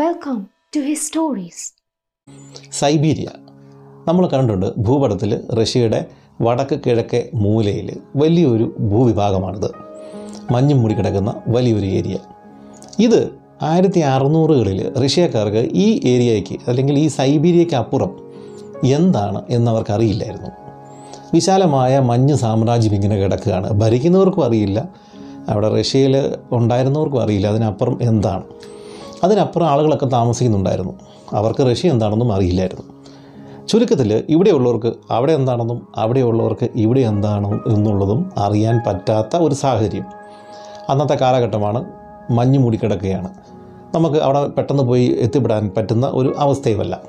Welcome 0.00 0.40
to 0.76 0.80
his 0.80 1.06
stories 1.06 1.74
Siberia. 2.72 3.28
നമ്മൾ 4.08 4.26
കണ്ടിട്ടുണ്ട് 4.26 4.78
ഭൂപടത്തിൽ 4.78 5.54
റഷ്യയുടെ 5.54 6.04
വടക്ക് 6.42 6.80
കിഴക്കെ 6.86 7.28
മൂലയിൽ 7.34 7.96
വലിയൊരു 8.16 8.76
ഭൂവിഭാഗമാണിത്. 8.80 9.70
മഞ്ഞും 10.52 10.80
മൂടി 10.80 10.94
കിടക്കുന്ന 10.94 11.34
വലിയൊരു 11.48 11.86
ഏരിയ. 11.86 12.18
ഇത് 12.98 13.30
ആയിരത്തി 13.62 13.98
അറുന്നൂറുകളിൽ 13.98 14.94
റഷ്യക്കാർക്ക് 14.94 15.68
ഈ 15.72 16.00
ഏരിയയ്ക്ക് 16.04 16.58
അല്ലെങ്കിൽ 16.68 16.98
ഈ 16.98 17.08
സൈബീരിയയ്ക്ക് 17.08 17.74
അപ്പുറം 17.74 18.32
എന്താണ് 18.84 19.42
എന്നവർക്ക് 19.50 19.90
അറിയില്ലായിരുന്നു 19.90 20.50
വിശാലമായ 21.34 21.98
മഞ്ഞ് 21.98 22.34
സാമ്രാജ്യം 22.34 22.94
ഇങ്ങനെ 22.94 23.16
കിടക്കുകയാണ്. 23.16 23.70
ഭരിക്കുന്നവർക്കും 23.70 24.44
അറിയില്ല. 24.44 24.88
അവിടെ 25.48 25.68
റഷ്യയിൽ 25.68 26.36
ഉണ്ടായിരുന്നവർക്കും 26.52 27.22
അറിയില്ല. 27.22 27.46
അതിനപ്പുറം 27.46 27.98
എന്താണ്? 28.02 28.42
അതിനപ്പുറം 29.24 29.66
ആളുകളൊക്കെ 29.66 30.06
താമസിക്കുന്നുണ്ടായിരുന്നു. 30.06 30.92
അവർക്ക് 31.32 31.70
റഷ്യ 31.70 31.90
എന്താണെന്നും 31.90 32.32
അറിയില്ലായിരുന്നു. 32.32 32.82
ചുരുക്കത്തിൽ 33.68 34.24
ഇവിടെയുള്ളവർക്ക് 34.28 34.92
അവിടെ 35.10 35.32
എന്താണെന്നും 35.32 35.88
അവിടെയുള്ളവർക്ക് 35.96 36.68
ഇവിടെ 36.76 37.00
എന്താണ് 37.00 37.60
എന്നുള്ളതും 37.66 38.32
അറിയാൻ 38.36 38.80
പറ്റാത്ത 38.86 39.36
ഒരു 39.36 39.54
സാഹചര്യം. 39.54 40.04
അന്നത്തെ 40.88 41.14
കാലഘട്ടമാണ് 41.14 41.84
മഞ്ഞ് 42.30 42.58
മൂടിക്കിടക്കുകയാണ്. 42.58 43.28
നമുക്ക് 43.94 44.16
അവിടെ 44.16 44.46
പെട്ടെന്ന് 44.46 44.82
പോയി 44.82 45.16
എത്തിപ്പെടാൻ 45.20 45.70
പറ്റുന്ന 45.76 46.06
ഒരു 46.06 46.34
അവസ്ഥയുമല്ല. 46.38 47.00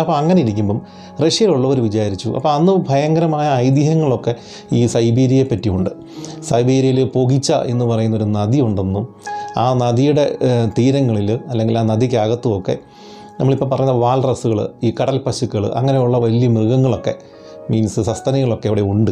അപ്പോൾ 0.00 0.12
അങ്ങനെ 0.12 0.42
ഇരിക്കുമ്പം 0.42 0.80
റഷ്യയിലുള്ളവർ 1.26 1.80
വിചാരിച്ചു 1.80 2.28
അപ്പോൾ 2.28 2.48
അന്ന് 2.48 2.72
ഭയങ്കരമായ 2.88 3.48
ഐതിഹ്യങ്ങളൊക്കെ 3.48 4.34
ഈ 4.72 4.86
സൈബീരിയയെ 4.86 5.44
പറ്റിയുണ്ട്. 5.44 5.90
സൈബീരിയയിൽ 6.42 7.04
പൊകിച്ച 7.04 7.52
എന്ന് 7.52 7.84
പറയുന്നൊരു 7.84 8.24
നദി 8.24 8.60
ഉണ്ടെന്നും 8.60 9.33
ആ 9.58 9.74
നദിയുടെ 9.74 10.24
തീരങ്ങളിൽ 10.78 11.30
അല്ലെങ്കിൽ 11.48 11.78
ആ 11.78 11.82
നദിക്കകത്തുമൊക്കെ 11.82 12.78
നമ്മളിപ്പോൾ 13.40 13.68
പറയുന്ന 13.70 13.92
വാൽറസുകൾ 13.92 14.68
ഈ 14.82 14.94
കടൽ 15.00 15.18
പശുക്കൾ 15.18 15.66
അങ്ങനെയുള്ള 15.74 16.18
വലിയ 16.18 16.48
മൃഗങ്ങളൊക്കെ 16.48 17.14
മീൻസ് 17.70 18.00
സസ്തനികളൊക്കെ 18.00 18.68
അവിടെ 18.68 18.80
ഉണ്ട്. 18.80 19.10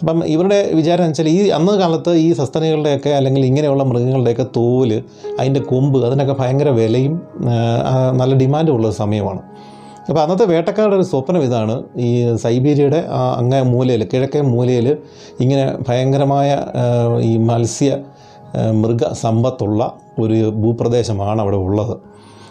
അപ്പം 0.00 0.26
ഇവരുടെ 0.26 0.70
വിചാരം 0.74 1.04
വെച്ചാൽ 1.04 1.28
ഈ 1.28 1.48
അന്ന് 1.48 1.72
കാലത്ത് 1.72 2.12
ഈ 2.12 2.32
സസ്തനികളുടെയൊക്കെ 2.32 3.10
അല്ലെങ്കിൽ 3.10 3.44
ഇങ്ങനെയുള്ള 3.44 3.82
മൃഗങ്ങളുടെയൊക്കെ 3.82 4.46
തോൽ 4.56 5.02
അതിന്റെ 5.40 5.60
കൊമ്പ് 5.60 6.06
അതിനൊക്കെ 6.06 6.34
ഭയങ്കര 6.40 6.68
വിലയും 6.68 7.20
നല്ല 8.20 8.34
ഡിമാൻഡും 8.34 8.74
ഉള്ള 8.74 8.90
സമയമാണ്. 8.90 9.42
അപ്പോൾ 10.08 10.20
അന്നത്തെ 10.20 10.44
വേട്ടക്കാരുടെ 10.44 10.96
ഒരു 10.96 11.02
സ്വപ്നം 11.02 11.42
ഇതാണ്. 11.42 11.82
ഈ 11.96 12.36
സൈബീരിയയുടെ 12.36 13.04
അങ്ങേ 13.10 13.60
മൂലയിൽ 13.62 14.04
കിഴക്കേ 14.12 14.40
മൂലയിൽ 14.40 14.96
ഇങ്ങനെ 15.40 15.76
ഭയങ്കരമായ 15.88 16.58
ഈ 17.20 17.36
മത്സ്യ 17.36 17.98
ആ, 18.56 18.70
മൃഗ 18.70 19.12
സമ്പത്തുള്ള 19.12 19.92
ഒരു 20.18 20.50
ഭൂപ്രദേശമാണ് 20.50 21.40
അവിടെ 21.40 21.56
ഉള്ളത്. 21.56 21.96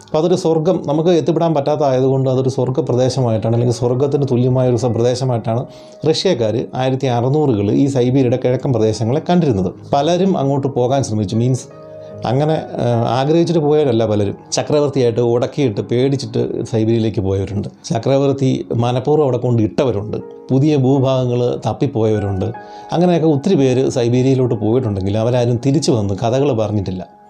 അപ്പോൾ 0.05 0.17
അതൊരു 0.17 0.35
സ്വർഗം 0.35 0.83
നമുക്ക് 0.87 1.09
എത്തിപ്പെടാൻ 1.09 1.53
പറ്റാത്ത 1.53 1.81
ആയതുകൊണ്ട് 1.81 2.29
അതൊരു 2.29 2.49
സ്വർഗപ്രദേശമായിട്ടാണ് 2.49 3.55
അല്ലെങ്കിൽ 3.55 3.75
സ്വർഗത്തിന് 3.75 4.23
തുല്യമായ 4.31 4.69
ഒരു 4.69 4.87
പ്രദേശമായിട്ടാണ് 4.87 5.65
റഷ്യക്കാർ 6.09 6.67
ആയിരത്തി 6.75 7.07
അറുന്നൂറുകൾ 7.07 7.71
ഈ 7.71 7.85
സൈബീരിയുടെ 7.87 8.39
കിഴക്കൻ 8.43 8.73
പ്രദേശങ്ങളെ 8.73 9.21
കണ്ടിരുന്നത്. 9.29 9.73
പലരും 9.93 10.37
അങ്ങോട്ട് 10.37 10.67
പോകാൻ 10.67 11.03
ശ്രമിച്ചു. 11.03 11.35
മീൻസ് 11.35 11.80
അങ്ങനെ 12.25 12.61
ആഗ്രഹിച്ചിട്ട് 13.07 13.59
പോയവരല്ല 13.59 14.05
പലരും. 14.05 14.37
ചക്രവർത്തിയായിട്ട് 14.51 15.19
ഉടക്കിയിട്ട് 15.19 15.81
പേടിച്ചിട്ട് 15.81 16.65
സൈബീരിയയിലേക്ക് 16.65 17.21
പോയവരുണ്ട്. 17.21 17.67
ചക്രവർത്തി 17.85 18.65
മനഃപൂർവം 18.75 19.23
അവിടെ 19.23 19.37
കൊണ്ട് 19.37 19.63
ഇട്ടവരുണ്ട്. 19.63 20.17
പുതിയ 20.51 20.75
ഭൂഭാഗങ്ങൾ 20.75 21.59
തപ്പിപ്പോയവരുണ്ട്. 21.65 22.45
അങ്ങനെയൊക്കെ 22.91 23.27
ഒത്തിരി 23.27 23.55
പേര് 23.55 23.89
സൈബീരിയയിലോട്ട് 23.89 24.55
പോയിട്ടുണ്ടെങ്കിൽ 24.55 25.17
അവരാരും 25.17 25.59
തിരിച്ചു 25.65 25.91
വന്ന് 25.91 26.13
കഥകൾ 26.13 26.51
പറഞ്ഞിട്ടില്ല. 26.53 27.21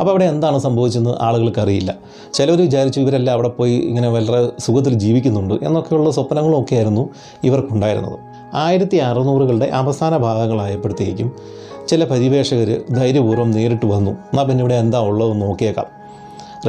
അപ്പോൾ 0.00 0.10
അവിടെ 0.10 0.24
എന്താണ് 0.24 0.58
സംഭവിച്ചതെന്ന് 0.58 1.14
ആളുകൾക്ക് 1.20 1.60
അറിയില്ല 1.60 1.94
ചിലർ 2.34 2.60
വിചാരിച്ചു 2.60 3.00
ഇവരെല്ലാം 3.00 3.34
അവിടെ 3.34 3.48
പോയി 3.48 3.76
ഇങ്ങനെ 3.76 4.08
വളരെ 4.08 4.48
സുഖത്തിൽ 4.60 4.94
ജീവിക്കുന്നുണ്ട് 4.94 5.54
എന്നൊക്കെയുള്ള 5.62 6.10
സ്വപ്നങ്ങളൊക്കെയായിരുന്നു 6.10 7.00
ഒക്കെ 7.00 7.08
ആയിരുന്നു 7.08 7.08
ഇവർക്കുണ്ടായിരുന്നത്. 7.44 8.18
ആയിരത്തി 8.54 8.96
അറുന്നൂറുകളുടെ 8.96 9.66
അവസാന 9.66 10.16
ഭാഗങ്ങളായപ്പോഴത്തേക്കും 10.16 11.32
ചില 11.88 12.04
പരിവേഷകർ 12.04 12.82
ധൈര്യപൂർവം 12.94 13.50
നേരിട്ട് 13.50 13.86
വന്നു. 13.86 14.10
എന്നാൽ 14.10 14.44
പിന്നെ 14.44 14.62
ഇവിടെ 14.62 14.74
എന്താ 14.74 14.98
ഉള്ളതെന്ന് 14.98 15.42
നോക്കിയേക്കാം. 15.42 15.86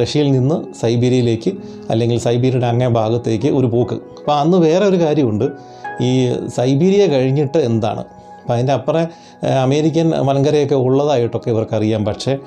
റഷ്യയിൽ 0.00 0.32
നിന്ന് 0.32 0.74
സൈബീരിയയിലേക്ക് 0.74 1.52
അല്ലെങ്കിൽ 1.90 2.18
സൈബീരിയയുടെ 2.18 2.66
അങ്ങേ 2.66 2.86
ഭാഗത്തേക്ക് 2.86 3.48
ഒരു 3.48 3.66
പോക്ക്. 3.66 3.94
അപ്പോൾ 3.94 4.32
അന്ന് 4.32 4.58
വേറെ 4.58 4.86
ഒരു 4.86 4.96
കാര്യമുണ്ട്. 4.96 5.44
ഈ 6.00 6.10
സൈബീരിയ 6.46 7.06
കഴിഞ്ഞിട്ട് 7.06 7.58
എന്താണ്? 7.58 8.04
അപ്പോൾ 8.48 8.56
അതിന്റെ 8.56 8.72
അപ്പുറം 8.72 9.06
അമേരിക്കൻ 9.62 10.10
വൻകരയൊക്കെ 10.10 10.74
ഉള്ളതായിട്ടൊക്കെ 10.74 11.50
ഇവർക്കറിയാം. 11.50 12.04
പക്ഷേ 12.04 12.38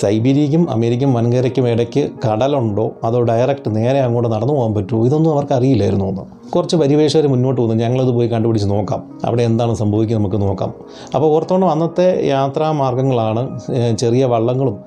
സൈബീരിയയ്ക്കും 0.00 0.70
അമേരിക്കൻ 0.70 1.12
വൻകരയ്ക്കും 1.12 1.68
ഇടയ്ക്ക് 1.68 2.10
കടലുണ്ടോ? 2.24 2.90
അതോ 3.04 3.22
ഡയറക്റ്റ് 3.22 3.76
നേരെ 3.76 4.00
അങ്ങോട്ട് 4.00 4.32
നടന്നു 4.32 4.54
പോകാൻ 4.54 4.74
പറ്റുമോ? 4.74 5.06
ഇതൊന്നും 5.06 5.32
അവർക്ക് 5.32 5.52
അറിയില്ലായിരുന്നു 5.52 6.04
ഒന്ന്. 6.04 6.20
കുറച്ച് 6.50 6.76
പരിവേഷകർ 6.76 7.26
മുന്നോട്ട് 7.26 7.60
വന്നു. 7.60 7.74
ഞങ്ങളത് 7.74 8.08
പോയി 8.08 8.28
കണ്ടുപിടിച്ച് 8.28 8.70
നോക്കാം. 8.70 9.20
അവിടെ 9.24 9.42
എന്താണ് 9.42 9.74
സംഭവിക്കുന്നത് 9.74 10.22
നമുക്ക് 10.22 10.42
നോക്കാം. 10.42 10.74
അപ്പോൾ 11.14 11.26
ഓർത്തോണം 11.26 11.70
അന്നത്തെ 11.70 12.26
യാത്രാ 12.26 12.72
മാർഗങ്ങളാണ് 12.72 13.60
ചെറിയ 13.98 14.24
വള്ളങ്ങളും 14.24 14.78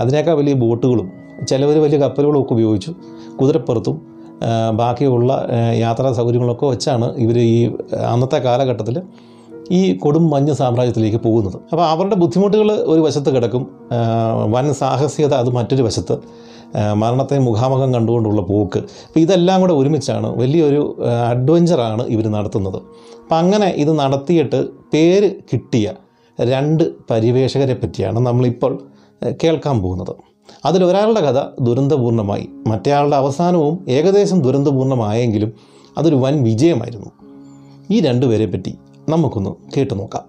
അതിനേക്കാൾ 0.00 0.34
വലിയ 0.34 0.52
ബോട്ടുകളും 0.54 1.12
ചിലവർ 1.48 1.82
വലിയ 1.82 1.98
കപ്പലുകളും 1.98 2.42
ഒക്കെ 2.42 2.52
ഉപയോഗിച്ചു 2.52 2.94
കുതിരപ്പുറത്തും 3.40 4.12
ബാക്കിയുള്ള 4.74 5.48
യാത്രാ 5.74 6.12
സൗകര്യങ്ങളൊക്കെ 6.12 6.66
വെച്ചാണ് 6.66 7.16
ഇവർ 7.16 7.38
ഈ 7.38 7.74
അന്നത്തെ 8.12 8.38
കാലഘട്ടത്തിൽ 8.38 9.02
ഈ 9.70 9.96
കൊടും 9.96 10.30
മഞ്ഞ് 10.30 10.52
സാമ്രാജ്യത്തിലേക്ക് 10.52 11.16
പോകുന്നത്. 11.16 11.60
അപ്പോൾ 11.72 11.84
അവരുടെ 11.84 12.14
ബുദ്ധിമുട്ടുകൾ 12.14 12.72
ഒരു 12.72 13.00
വശത്ത് 13.00 13.36
കിടക്കും 13.36 13.66
വൻ 14.50 14.74
സാഹസികത 14.74 15.34
അത് 15.34 15.50
മറ്റൊരു 15.50 15.82
വശത്ത് 15.82 16.18
മരണത്തെ 16.94 17.38
മുഖാമുഖം 17.38 17.94
കണ്ടുകൊണ്ടുള്ള 17.94 18.40
പോക്ക്. 18.40 18.78
അപ്പോൾ 18.78 19.20
ഇതെല്ലാം 19.20 19.60
കൂടെ 19.60 19.72
ഒരുമിച്ചാണ് 19.72 20.36
വലിയൊരു 20.36 20.96
അഡ്വഞ്ചറാണ് 21.28 22.02
ഇവർ 22.02 22.32
നടത്തുന്നത്. 22.32 22.82
അപ്പം 23.22 23.38
അങ്ങനെ 23.38 23.66
ഇത് 23.66 23.98
നടത്തിയിട്ട് 23.98 24.66
പേര് 24.94 25.30
കിട്ടിയ 25.52 25.92
രണ്ട് 26.40 26.84
പരിവേഷകരെ 27.10 27.74
പറ്റിയാണ് 27.74 28.20
നമ്മളിപ്പോൾ 28.20 28.82
കേൾക്കാൻ 29.44 29.82
പോകുന്നത്. 29.82 30.16
അതിലൊരാളുടെ 30.64 31.20
കഥ 31.20 31.40
ദുരന്തപൂർണമായി 31.60 32.48
മറ്റേയാളുടെ 32.66 33.16
അവസാനവും 33.16 33.84
ഏകദേശം 33.88 34.40
ദുരന്തപൂർണമായെങ്കിലും 34.40 35.52
അതൊരു 35.98 36.14
വൻ 36.14 36.44
വിജയമായിരുന്നു. 36.44 37.10
ഈ 37.90 38.00
രണ്ടുപേരെ 38.00 38.46
പറ്റി 38.46 38.74
നമുക്കൊന്ന് 39.08 39.50
കേട്ടു 39.76 39.94
നോക്കാം. 39.94 40.22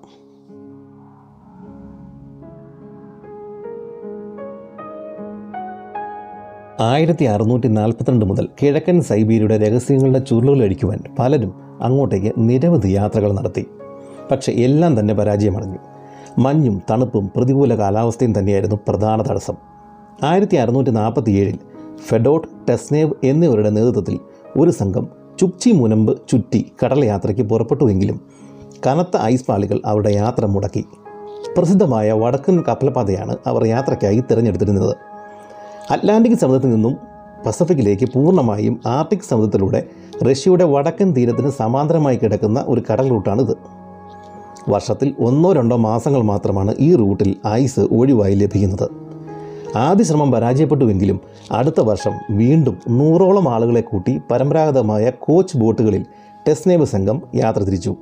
ആയിരത്തി 6.79 7.25
അറുന്നൂറ്റി 7.25 7.67
നാൽപ്പത്തിരണ്ട് 7.67 8.25
മുതൽ 8.25 8.49
കിഴക്കൻ 8.61 9.01
സൈബീരിയുടെ 9.01 9.57
രഹസ്യങ്ങളുടെ 9.57 10.19
ചുരുളുകളടിക്കുവാൻ 10.19 10.99
പലരും 11.19 11.53
അങ്ങോട്ടേക്ക് 11.81 12.33
നിരവധി 12.37 12.87
യാത്രകൾ 12.87 13.33
നടത്തി. 13.33 13.65
പക്ഷേ 14.31 14.51
എല്ലാം 14.51 14.99
തന്നെ 14.99 15.13
പരാജയമടഞ്ഞു. 15.13 15.77
മഞ്ഞും 16.39 16.81
തണുപ്പും 16.91 17.31
പ്രതികൂല 17.35 17.77
കാലാവസ്ഥയും 17.77 18.39
തന്നെയായിരുന്നു 18.39 18.75
പ്രധാന 18.87 19.21
തടസ്സം. 19.21 19.55
ആയിരത്തി 20.23 20.55
അറുന്നൂറ്റി 20.55 20.89
നാൽപ്പത്തി 20.89 21.31
ഏഴിൽ 21.31 21.59
ഫെഡോട്ട് 21.97 22.47
ടെസ്നേവ് 22.69 23.13
എന്നിവരുടെ 23.23 23.69
നേതൃത്വത്തിൽ 23.69 24.19
ഒരു 24.57 24.71
സംഘം 24.71 25.07
ചുപ്ചി 25.39 25.69
മുനമ്പ് 25.69 26.21
ചുറ്റി 26.29 26.71
കടൽ 26.85 27.05
യാത്രയ്ക്ക് 27.05 27.43
പുറപ്പെട്ടുവെങ്കിലും 27.43 28.42
കനത്ത 28.87 29.17
ഐസ് 29.17 29.45
പാളികൾ 29.45 29.81
അവരുടെ 29.85 30.09
യാത്ര 30.09 30.45
മുടക്കി. 30.45 30.85
പ്രസിദ്ധമായ 31.57 32.11
വടക്കൻ 32.11 32.63
കപ്പൽപാതയാണ് 32.67 33.37
അവർ 33.47 33.65
യാത്രയ്ക്കായി 33.65 34.23
തിരഞ്ഞെടുത്തിരുന്നത്. 34.31 34.95
അറ്റ്ലാന്റിക് 35.91 36.37
സമുദ്രത്തിൽ 36.37 36.69
നിന്നും 36.69 36.97
പസഫിക്കിലേക്ക് 37.45 38.05
പൂർണമായും 38.05 38.81
ആർട്ടിക് 38.85 39.29
സമുദ്രത്തിലൂടെ 39.29 39.83
റഷ്യയുടെ 40.31 40.63
വടക്കൻ 40.63 41.13
തീരത്തിന് 41.13 41.49
സമാന്തരമായി 41.49 42.17
കിടക്കുന്ന 42.17 42.65
ഒരു 42.67 42.81
കടൽ 42.91 43.09
റൂട്ടാണിത് 43.09 43.57
വർഷത്തിൽ 44.69 45.15
ഒന്നോ 45.19 45.53
രണ്ടോ 45.53 45.75
മാസങ്ങൾ 45.75 46.21
മാത്രമാണ് 46.21 46.75
ഈ 46.79 46.95
റൂട്ടിൽ 46.95 47.35
ഐസ് 47.47 47.79
ഒഴിവായി 47.79 48.35
ലഭിക്കുന്നത്. 48.35 48.89
ആദ്യ 49.77 50.03
ശ്രമം 50.03 50.31
പരാജയപ്പെട്ടുവെങ്കിലും 50.31 51.19
അടുത്ത 51.51 51.79
വർഷം 51.79 52.11
വീണ്ടും 52.31 52.77
നൂറോളം 52.89 53.49
ആളുകളെ 53.49 53.81
കൂട്ടി 53.81 54.21
പരമ്പരാഗതമായ 54.31 55.09
കോച്ച് 55.09 55.57
ബോട്ടുകളിൽ 55.57 56.05
ടെസ്നേവ് 56.47 56.85
സംഘം 56.85 57.21
യാത്ര 57.35 57.59
തിരിച്ചു. 57.59 57.95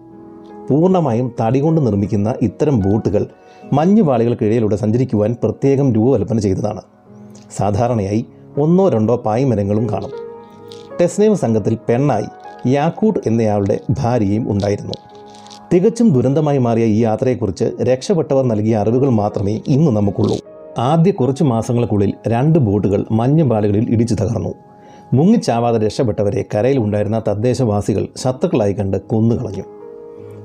പൂർണമായും 0.70 1.32
തടി 1.42 1.60
കൊണ്ട് 1.60 1.86
നിർമ്മിക്കുന്ന 1.86 2.36
ഇത്തരം 2.42 2.80
ബോട്ടുകൾ 2.80 3.28
മഞ്ഞുപാളികൾക്കിടയിലൂടെ 3.74 4.76
സഞ്ചരിക്കുവാൻ 4.76 5.36
പ്രത്യേകം 5.44 5.94
രൂപകൽപ്പന 5.94 6.40
ചെയ്തതാണ്. 6.40 6.82
സാധാരണയായി 7.58 8.26
ഒന്നോ 8.58 8.90
രണ്ടോ 8.90 9.16
പായ്മരങ്ങളും 9.16 9.90
കാണും. 9.90 10.10
ടെസ്നേവ് 11.02 11.36
സംഘത്തിൽ 11.36 11.78
പെണ്ണായി 11.90 12.26
യാക്കൂട്ട് 12.68 13.20
എന്നയാളുടെ 13.28 13.80
ഭാര്യയും 13.90 14.52
ഉണ്ടായിരുന്നു. 14.52 14.94
തികച്ചും 15.74 16.14
ദുരന്തമായി 16.14 16.58
മാറിയ 16.58 16.86
ഈ 16.86 17.00
യാത്രയെക്കുറിച്ച് 17.04 17.84
രക്ഷപ്പെട്ടവർ 17.84 18.44
നൽകിയ 18.44 18.76
അറിവുകൾ 18.76 19.10
മാത്രമേ 19.10 19.62
ഇന്ന് 19.68 19.92
നമുക്കുള്ളൂ. 19.92 20.38
ആദ്യ 20.78 21.12
കുറച്ച് 21.12 21.44
മാസങ്ങൾക്കുള്ളിൽ 21.44 22.14
രണ്ട് 22.28 22.60
ബോട്ടുകൾ 22.60 23.06
മഞ്ഞുപാളികളിൽ 23.12 23.90
ഇടിച്ചു 23.90 24.16
തകർന്നു. 24.16 24.54
മുങ്ങിച്ചാവാതെ 25.14 25.78
രക്ഷപ്പെട്ടവരെ 25.78 26.46
കരയിലുണ്ടായിരുന്ന 26.56 27.22
തദ്ദേശവാസികൾ 27.28 28.08
ശത്രുക്കളായി 28.18 28.74
കണ്ട് 28.74 29.02
കൊന്നുകളഞ്ഞു. 29.02 29.81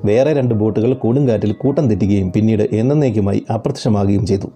വേറെ 0.05 0.33
രണ്ട് 0.33 0.55
ബോട്ടുകൾ 0.55 0.95
കൊടുങ്കാറ്റിൽ 0.95 1.53
കൂട്ടം 1.53 1.89
തെറ്റുകയും 1.89 2.33
പിന്നീട് 2.33 2.63
എന്നേക്കുമായി 2.73 3.43
അപ്രത്യക്ഷമാകുകയും 3.55 4.27
ചെയ്തു. 4.27 4.47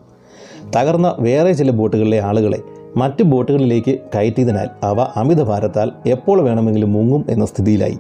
തകർന്ന 0.77 1.17
വേറെ 1.19 1.53
ചില 1.53 1.71
ബോട്ടുകളിലെ 1.71 2.21
ആളുകളെ 2.21 2.59
മറ്റ് 2.97 3.23
ബോട്ടുകളിലേക്ക് 3.23 3.99
കയറ്റിയതിനാൽ 4.15 4.69
അവ 4.83 5.01
അമിതഭാരത്താൽ 5.01 5.93
എപ്പോൾ 6.07 6.41
വേണമെങ്കിലും 6.41 6.93
മുങ്ങും 6.93 7.25
എന്ന 7.29 7.47
സ്ഥിതിയിലായി. 7.47 7.99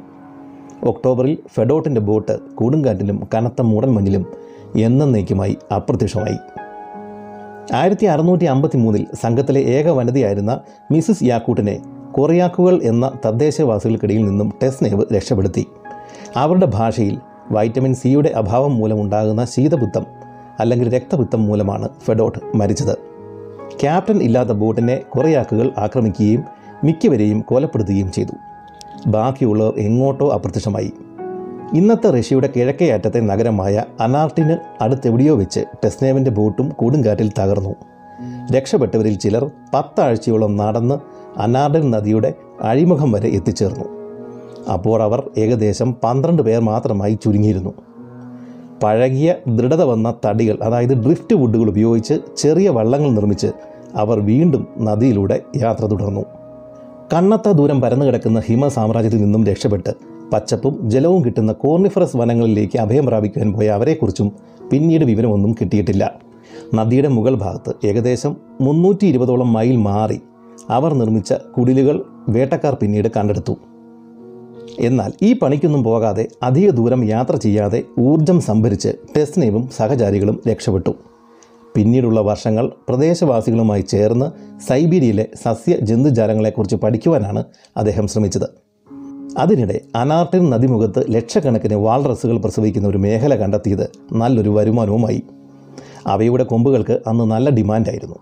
ഒക്ടോബറിൽ 0.82 1.38
ഫെഡോട്ടിന്റെ 1.54 2.00
ബോട്ട് 2.00 2.38
കൊടുങ്കാറ്റിലും 2.54 3.28
കനത്ത 3.34 3.62
മൂടൽമഞ്ഞിലും 3.62 4.26
എന്നേക്കുമായി 4.76 5.56
അപ്രത്യക്ഷമായി. 5.76 6.36
ആയിരത്തി 7.74 8.06
അറുന്നൂറ്റി 8.06 8.44
അമ്പത്തി 8.44 8.78
മൂന്നിൽ 8.78 9.06
സംഘത്തിലെ 9.22 9.60
ഏക 9.60 9.88
വനിതയായിരുന്ന 9.88 10.60
മിസിസ് 10.92 11.24
യാക്കൂട്ടിനെ 11.24 11.78
കൊറിയാക്കുകൾ 12.12 12.80
എന്ന 12.82 13.12
തദ്ദേശവാസികൾക്കിടയിൽ 13.26 14.24
നിന്നും 14.24 14.52
ടെസ്നേവ് 14.62 15.04
രക്ഷപ്പെടുത്തി. 15.16 15.66
അവരുടെ 16.36 16.66
ഭാഷയിൽ 16.66 17.18
വൈറ്റമിൻ 17.50 17.94
സിയുടെ 17.94 18.28
അഭാവം 18.28 18.76
മൂലമുണ്ടാകുന്ന 18.76 19.44
ശീതബുദ്ധം 19.44 20.06
അല്ലെങ്കിൽ 20.60 20.96
രക്തപിത്തം 20.96 21.46
മൂലമാണ് 21.46 21.88
ഫെഡോട്ട് 22.04 22.56
മരിച്ചത്. 22.56 22.98
ക്യാപ്റ്റൻ 23.80 24.22
ഇല്ലാത്ത 24.22 24.48
ബോട്ടിനെ 24.48 25.00
കൊറിയാക്കുകൾ 25.08 25.72
ആക്രമിക്കുകയും 25.78 26.44
മിക്കവരെയും 26.84 27.40
കൊലപ്പെടുത്തുകയും 27.40 28.12
ചെയ്തു. 28.12 28.32
ബാക്കിയുള്ളവർ 29.06 29.72
എങ്ങോട്ടോ 29.76 30.30
അപ്രത്യക്ഷമായി. 30.30 30.92
ഇന്നത്തെ 31.74 32.10
റഷ്യയുടെ 32.10 32.48
കിഴക്കേയറ്റത്തെ 32.56 33.20
നഗരമായ 33.20 33.84
അനാർട്ടിന് 34.00 34.56
അടുത്തെവിടെയോ 34.80 35.36
വെച്ച് 35.36 35.60
ടെസ്നേവിന്റെ 35.84 36.30
ബോട്ടും 36.30 36.68
കൊടുങ്കാറ്റിൽ 36.68 37.32
തകർന്നു. 37.38 37.74
രക്ഷപ്പെട്ടവരിൽ 38.56 39.14
ചിലർ 39.14 39.50
പത്താഴ്ചയോളം 39.74 40.56
നടന്ന് 40.56 40.94
അനാർഡൻ 41.40 41.90
നദിയുടെ 41.90 42.34
അഴിമുഖം 42.62 43.12
വരെ 43.12 43.28
എത്തിച്ചേർന്നു. 43.28 43.99
അപ്പോൾ 44.68 45.02
അവർ 45.02 45.30
ഏകദേശം 45.38 45.96
പന്ത്രണ്ട് 46.04 46.42
പേർ 46.42 46.60
മാത്രമായി 46.60 47.18
ചുരുങ്ങിയിരുന്നു. 47.24 47.70
പഴകിയ 48.82 49.34
ദൃഢത 49.48 49.82
വന്ന 49.82 50.14
തടികൾ 50.26 50.58
അതായത് 50.62 50.94
ഡ്രിഫ്റ്റ് 50.94 51.36
വുഡുകൾ 51.36 51.68
ഉപയോഗിച്ച് 51.68 52.14
ചെറിയ 52.36 52.68
വള്ളങ്ങൾ 52.68 53.10
നിർമ്മിച്ച് 53.10 53.46
അവർ 53.94 54.20
വീണ്ടും 54.20 54.68
നദിയിലൂടെ 54.78 55.40
യാത്ര 55.56 55.86
തുടർന്നു. 55.86 56.24
കണ്ണത്ത 57.12 57.48
ദൂരം 57.48 57.80
പരന്നു 57.80 58.06
കിടക്കുന്ന 58.06 58.40
ഹിമ 58.40 58.68
സാമ്രാജ്യത്തിൽ 58.68 59.22
നിന്നും 59.22 59.46
രക്ഷപ്പെട്ട് 59.46 59.90
പച്ചപ്പും 60.32 60.90
ജലവും 60.90 61.24
കിട്ടുന്ന 61.24 61.52
കോർണിഫറസ് 61.52 62.16
വനങ്ങളിലേക്ക് 62.16 62.78
അഭയം 62.78 63.06
പ്രാപിക്കാൻ 63.06 63.52
പോയ 63.52 63.68
അവരെക്കുറിച്ചും 63.68 64.32
പിന്നീട് 64.72 65.04
വിവരമൊന്നും 65.04 65.52
കിട്ടിയിട്ടില്ല. 65.52 66.12
നദിയുടെ 66.74 67.08
മുകൾ 67.08 67.34
ഭാഗത്ത് 67.34 67.86
ഏകദേശം 67.86 68.36
മുന്നൂറ്റി 68.60 69.06
ഇരുപതോളം 69.06 69.52
മൈൽ 69.52 69.76
മാറി 69.76 70.20
അവർ 70.70 70.94
നിർമ്മിച്ച 70.94 71.32
കുടിലുകൾ 71.32 72.04
വേട്ടക്കാർ 72.28 72.74
പിന്നീട് 72.74 73.08
കണ്ടെടുത്തു. 73.16 73.56
എന്നാൽ 74.80 75.12
ഈ 75.22 75.32
പണിക്കൊന്നും 75.32 75.84
പോകാതെ 75.84 76.28
അധിക 76.42 76.70
ദൂരം 76.70 77.04
യാത്ര 77.04 77.36
ചെയ്യാതെ 77.36 77.82
ഊർജം 78.00 78.40
സംഭരിച്ച് 78.40 78.88
ടെസ്നേവും 79.16 79.68
സഹചാരികളും 79.76 80.42
രക്ഷപ്പെട്ടു. 80.48 80.90
പിന്നീടുള്ള 81.76 82.20
വർഷങ്ങൾ 82.20 82.72
പ്രദേശവാസികളുമായി 82.88 83.80
ചേർന്ന് 83.80 84.60
സൈബീരിയയിലെ 84.68 85.28
സസ്യ 85.44 85.76
ജന്തുജാലങ്ങളെക്കുറിച്ച് 85.80 86.76
പഠിക്കുവാനാണ് 86.76 87.44
അദ്ദേഹം 87.76 88.06
ശ്രമിച്ചത്. 88.06 88.50
അതിനിടെ 89.38 89.80
അനാർട്ടിൻ 89.94 90.50
നദിമുഖത്ത് 90.50 91.14
ലക്ഷക്കണക്കിന് 91.14 91.74
വാൾറസുകൾ 91.74 92.36
പ്രസവിക്കുന്ന 92.36 92.88
ഒരു 92.88 92.98
മേഖല 92.98 93.36
കണ്ടെത്തിയത് 93.36 93.90
നല്ലൊരു 94.12 94.50
വരുമാനവുമായി. 94.50 95.22
അവയുടെ 96.06 96.44
കൊമ്പുകൾക്ക് 96.44 97.00
അന്ന് 97.06 97.24
നല്ല 97.24 97.50
ഡിമാൻഡായിരുന്നു. 97.50 98.16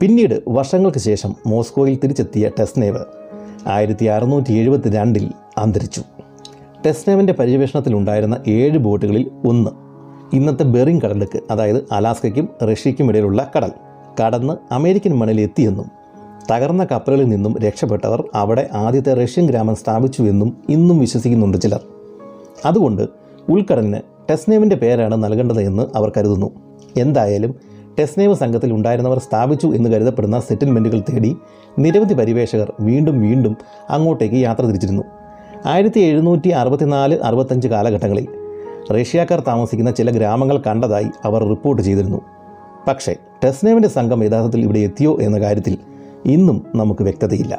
പിന്നീട് 0.00 0.42
വർഷങ്ങൾക്ക് 0.48 0.98
ശേഷം 0.98 1.34
മോസ്കോയിൽ 1.46 1.98
തിരിച്ചെത്തിയ 2.04 2.50
ടെസ്നേവ് 2.60 2.98
ആയിരത്തി 3.66 4.04
അറുന്നൂറ്റി 4.04 4.52
എഴുപത്തി 4.52 4.90
രണ്ടിൽ 4.90 5.30
അന്തരിച്ചു. 5.58 6.02
ടെസ്നേവിന്റെ 6.86 7.32
പര്യവേഷണത്തിലുണ്ടായിരുന്ന 7.32 8.36
ഏഴ് 8.48 8.78
ബോട്ടുകളിൽ 8.78 9.30
ഒന്ന് 9.44 9.70
ഇന്നത്തെ 10.36 10.62
ബെറിംഗ് 10.62 11.02
കടലിലേക്ക് 11.02 11.40
അതായത് 11.50 11.84
അലാസ്കയ്ക്കും 11.92 12.48
റഷ്യയ്ക്കും 12.64 13.08
ഇടയിലുള്ള 13.08 13.50
കടൽ 13.56 13.70
കടന്ന് 14.24 14.74
അമേരിക്കൻ 14.74 15.18
മണ്ണിൽ 15.18 15.40
എത്തിയെന്നും 15.40 15.90
തകർന്ന 16.52 16.84
കപ്പലുകളിൽ 16.84 17.28
നിന്നും 17.28 17.58
രക്ഷപ്പെട്ടവർ 17.58 18.24
അവിടെ 18.34 18.68
ആദ്യത്തെ 18.72 19.14
റഷ്യൻ 19.14 19.46
ഗ്രാമം 19.46 19.74
സ്ഥാപിച്ചു 19.74 20.22
എന്നും 20.22 20.56
ഇന്നും 20.68 20.98
വിശ്വസിക്കുന്നുണ്ട് 20.98 21.58
ചിലർ. 21.58 21.80
അതുകൊണ്ട് 22.64 23.02
ഉൾക്കടലിന് 23.48 24.00
ടെസ്നേവിന്റെ 24.30 24.76
പേരാണ് 24.76 25.24
നൽകേണ്ടത് 25.24 25.60
എന്ന് 25.60 25.82
അവർ 25.96 26.12
കരുതുന്നു. 26.16 26.50
എന്തായാലും 26.96 27.54
ടെസ്നേവ് 27.98 28.34
സംഘത്തിൽ 28.34 28.72
ഉണ്ടായിരുന്നവർ 28.72 29.18
സ്ഥാപിച്ചു 29.18 29.66
എന്ന് 29.66 29.90
കരുതപ്പെടുന്ന 29.90 30.40
സെറ്റിൽമെന്റുകൾ 30.40 31.00
തേടി 31.00 31.36
നിരവധി 31.78 32.14
പരിവേഷകർ 32.14 32.72
വീണ്ടും 32.80 33.20
വീണ്ടും 33.20 33.56
അങ്ങോട്ടേക്ക് 33.90 34.34
യാത്ര 34.34 34.64
തിരിച്ചിരുന്നു. 34.64 35.02
ആയിരത്തി 35.66 36.00
എഴുന്നൂറ്റി 36.00 36.48
അറുപത്തിനാല് 36.48 37.18
അറുപത്തഞ്ച് 37.22 37.68
കാലഘട്ടങ്ങളിൽ 37.68 38.28
റഷ്യക്കാർ 38.92 39.40
താമസിക്കുന്ന 39.40 39.90
ചില 39.90 40.10
ഗ്രാമങ്ങൾ 40.10 40.58
കണ്ടതായി 40.58 41.06
അവർ 41.24 41.44
റിപ്പോർട്ട് 41.44 41.82
ചെയ്തിരുന്നു. 41.82 42.20
പക്ഷേ 42.88 43.16
ടെസ്നേവിന്റെ 43.44 43.88
സംഘം 43.88 44.24
യഥാർത്ഥത്തിൽ 44.24 44.60
ഇവിടെ 44.60 44.78
എത്തിയോ 44.78 45.18
എന്ന 45.20 45.40
കാര്യത്തിൽ 45.40 45.78
ഇന്നും 46.26 46.66
നമുക്ക് 46.74 47.02
വ്യക്തതയില്ല. 47.02 47.58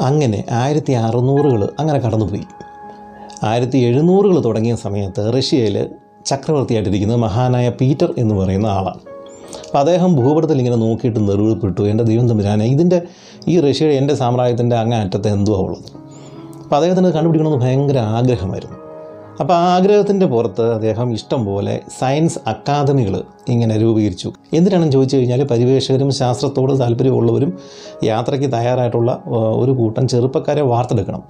അങ്ങനെ 0.00 0.44
ആയിരത്തി 0.50 0.92
അറുന്നൂറുകൾ 0.92 1.68
അങ്ങനെ 1.78 1.98
കടന്നുപോയി. 1.98 2.42
ആയിരത്തി 3.42 3.78
എഴുന്നൂറുകൾ 3.78 4.44
തുടങ്ങിയ 4.44 4.74
സമയത്ത് 4.74 5.32
റഷ്യയിൽ 5.38 5.88
ചക്രവർത്തിയായിട്ടിരിക്കുന്നത് 6.26 7.18
മഹാനായ 7.18 7.68
പീറ്റർ 7.68 8.14
എന്ന് 8.18 8.34
പറയുന്ന 8.34 8.66
ആളാണ്. 8.66 9.00
അപ്പോൾ 9.66 9.78
അദ്ദേഹം 9.78 10.16
ഭൂപടത്തിൽ 10.16 10.58
ഇങ്ങനെ 10.58 10.76
നോക്കിയിട്ട് 10.76 11.28
നെറുവിൽപ്പെട്ടു 11.28 11.82
എന്റെ 11.82 12.04
ദൈവം 12.04 12.28
തമ്പുരാനെ 12.28 12.64
ഇതിന്റെ 12.64 13.02
ഈ 13.48 13.60
റഷ്യയുടെ 13.60 13.94
എന്റെ 13.94 14.14
സാമ്രാജ്യത്തിന്റെ 14.14 14.76
അങ്ങേ 14.76 14.98
അറ്റത്ത് 14.98 15.28
എന്തുവാ 15.28 15.58
ഉള്ളത്? 15.58 16.05
അപ്പോൾ 16.66 16.76
അദ്ദേഹത്തിന് 16.76 17.08
കണ്ടുപിടിക്കണമെന്ന് 17.08 17.64
ഭയങ്കര 17.64 17.98
ആഗ്രഹമായിരുന്നു. 17.98 18.76
അപ്പോൾ 19.40 19.54
ആ 19.54 19.74
ആഗ്രഹത്തിന്റെ 19.74 20.26
പുറത്ത് 20.26 20.72
അദ്ദേഹം 20.74 21.12
ഇഷ്ടം 21.12 21.44
പോലെ 21.44 21.80
സയൻസ് 22.00 22.38
അക്കാദമികൾ 22.46 23.22
ഇങ്ങനെ 23.48 23.78
രൂപീകരിച്ചു. 23.78 24.32
എന്തിനാണെന്ന് 24.52 24.92
ചോദിച്ചു 24.92 25.16
കഴിഞ്ഞാൽ 25.16 25.44
പരിവേഷകരും 25.44 26.12
ശാസ്ത്രത്തോട് 26.12 26.78
താല്പര്യമുള്ളവരും 26.80 27.58
യാത്രയ്ക്ക് 28.04 28.52
തയ്യാറായിട്ടുള്ള 28.52 29.22
ഒരു 29.56 29.70
കൂട്ടം 29.70 30.08
ചെറുപ്പക്കാരെ 30.08 30.62
വാർത്തെടുക്കണം. 30.62 31.22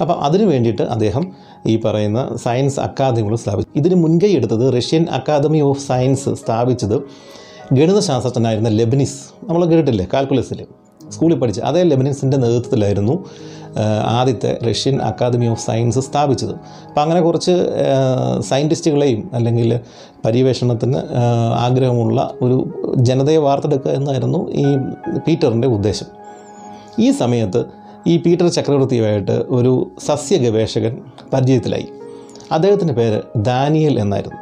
അപ്പോൾ 0.00 0.12
അതിനു 0.12 0.44
വേണ്ടിയിട്ട് 0.46 0.82
അദ്ദേഹം 0.82 1.32
ഈ 1.66 1.76
പറയുന്ന 1.76 2.36
സയൻസ് 2.44 2.80
അക്കാദമികൾ 2.80 3.36
സ്ഥാപിച്ചു. 3.36 3.78
ഇതിന് 3.78 3.94
മുൻകൈ 3.94 4.32
എടുത്തത് 4.32 4.78
റഷ്യൻ 4.78 5.06
അക്കാദമി 5.10 5.60
ഓഫ് 5.60 5.86
സയൻസ് 5.86 6.30
സ്ഥാപിച്ചത് 6.34 7.02
ഗണിതശാസ്ത്രജ്ഞനായിരുന്ന 7.72 8.68
ലെബനിസ്. 8.68 9.20
നമ്മൾ 9.44 9.64
കേട്ടിട്ടില്ലേ? 9.64 10.06
കാൽക്കുലസിൽ 10.14 10.66
സ്കൂളിൽ 11.10 11.38
പഠിച്ച 11.38 11.60
അതേ 11.60 11.82
ലെബനിസിന്റെ 11.82 12.36
നേതൃത്വത്തിലായിരുന്നു 12.36 13.24
ആദ്യത്തെ 14.06 14.58
റഷ്യൻ 14.70 15.02
അക്കാദമി 15.02 15.46
ഓഫ് 15.46 15.66
സയൻസ് 15.66 15.98
സ്ഥാപിച്ചത്. 15.98 16.50
അപ്പം 16.50 17.02
അങ്ങനെ 17.02 17.20
കുറച്ച് 17.20 17.54
സയന്റിസ്റ്റുകളെയും 18.40 19.30
അല്ലെങ്കിൽ 19.32 19.80
പര്യവേഷണത്തിന് 20.24 20.96
ആഗ്രഹമുള്ള 21.58 22.34
ഒരു 22.42 22.70
ജനതയെ 22.96 23.36
വാർത്തെടുക്കുക 23.36 23.90
എന്നായിരുന്നു 23.90 24.50
ഈ 24.50 24.64
പീറ്ററിന്റെ 25.18 25.68
ഉദ്ദേശം. 25.68 26.06
ഈ 26.98 27.10
സമയത്ത് 27.10 27.64
ഈ 28.06 28.16
പീറ്റർ 28.16 28.48
ചക്രവർത്തിയുമായിട്ട് 28.48 29.32
ഒരു 29.32 29.90
സസ്യ 30.06 30.36
ഗവേഷകൻ 30.36 30.96
പരിചയത്തിലായി. 31.32 31.86
അദ്ദേഹത്തിന്റെ 32.52 32.94
പേര് 32.94 33.22
ദാനിയൽ 33.36 34.00
എന്നായിരുന്നു. 34.00 34.36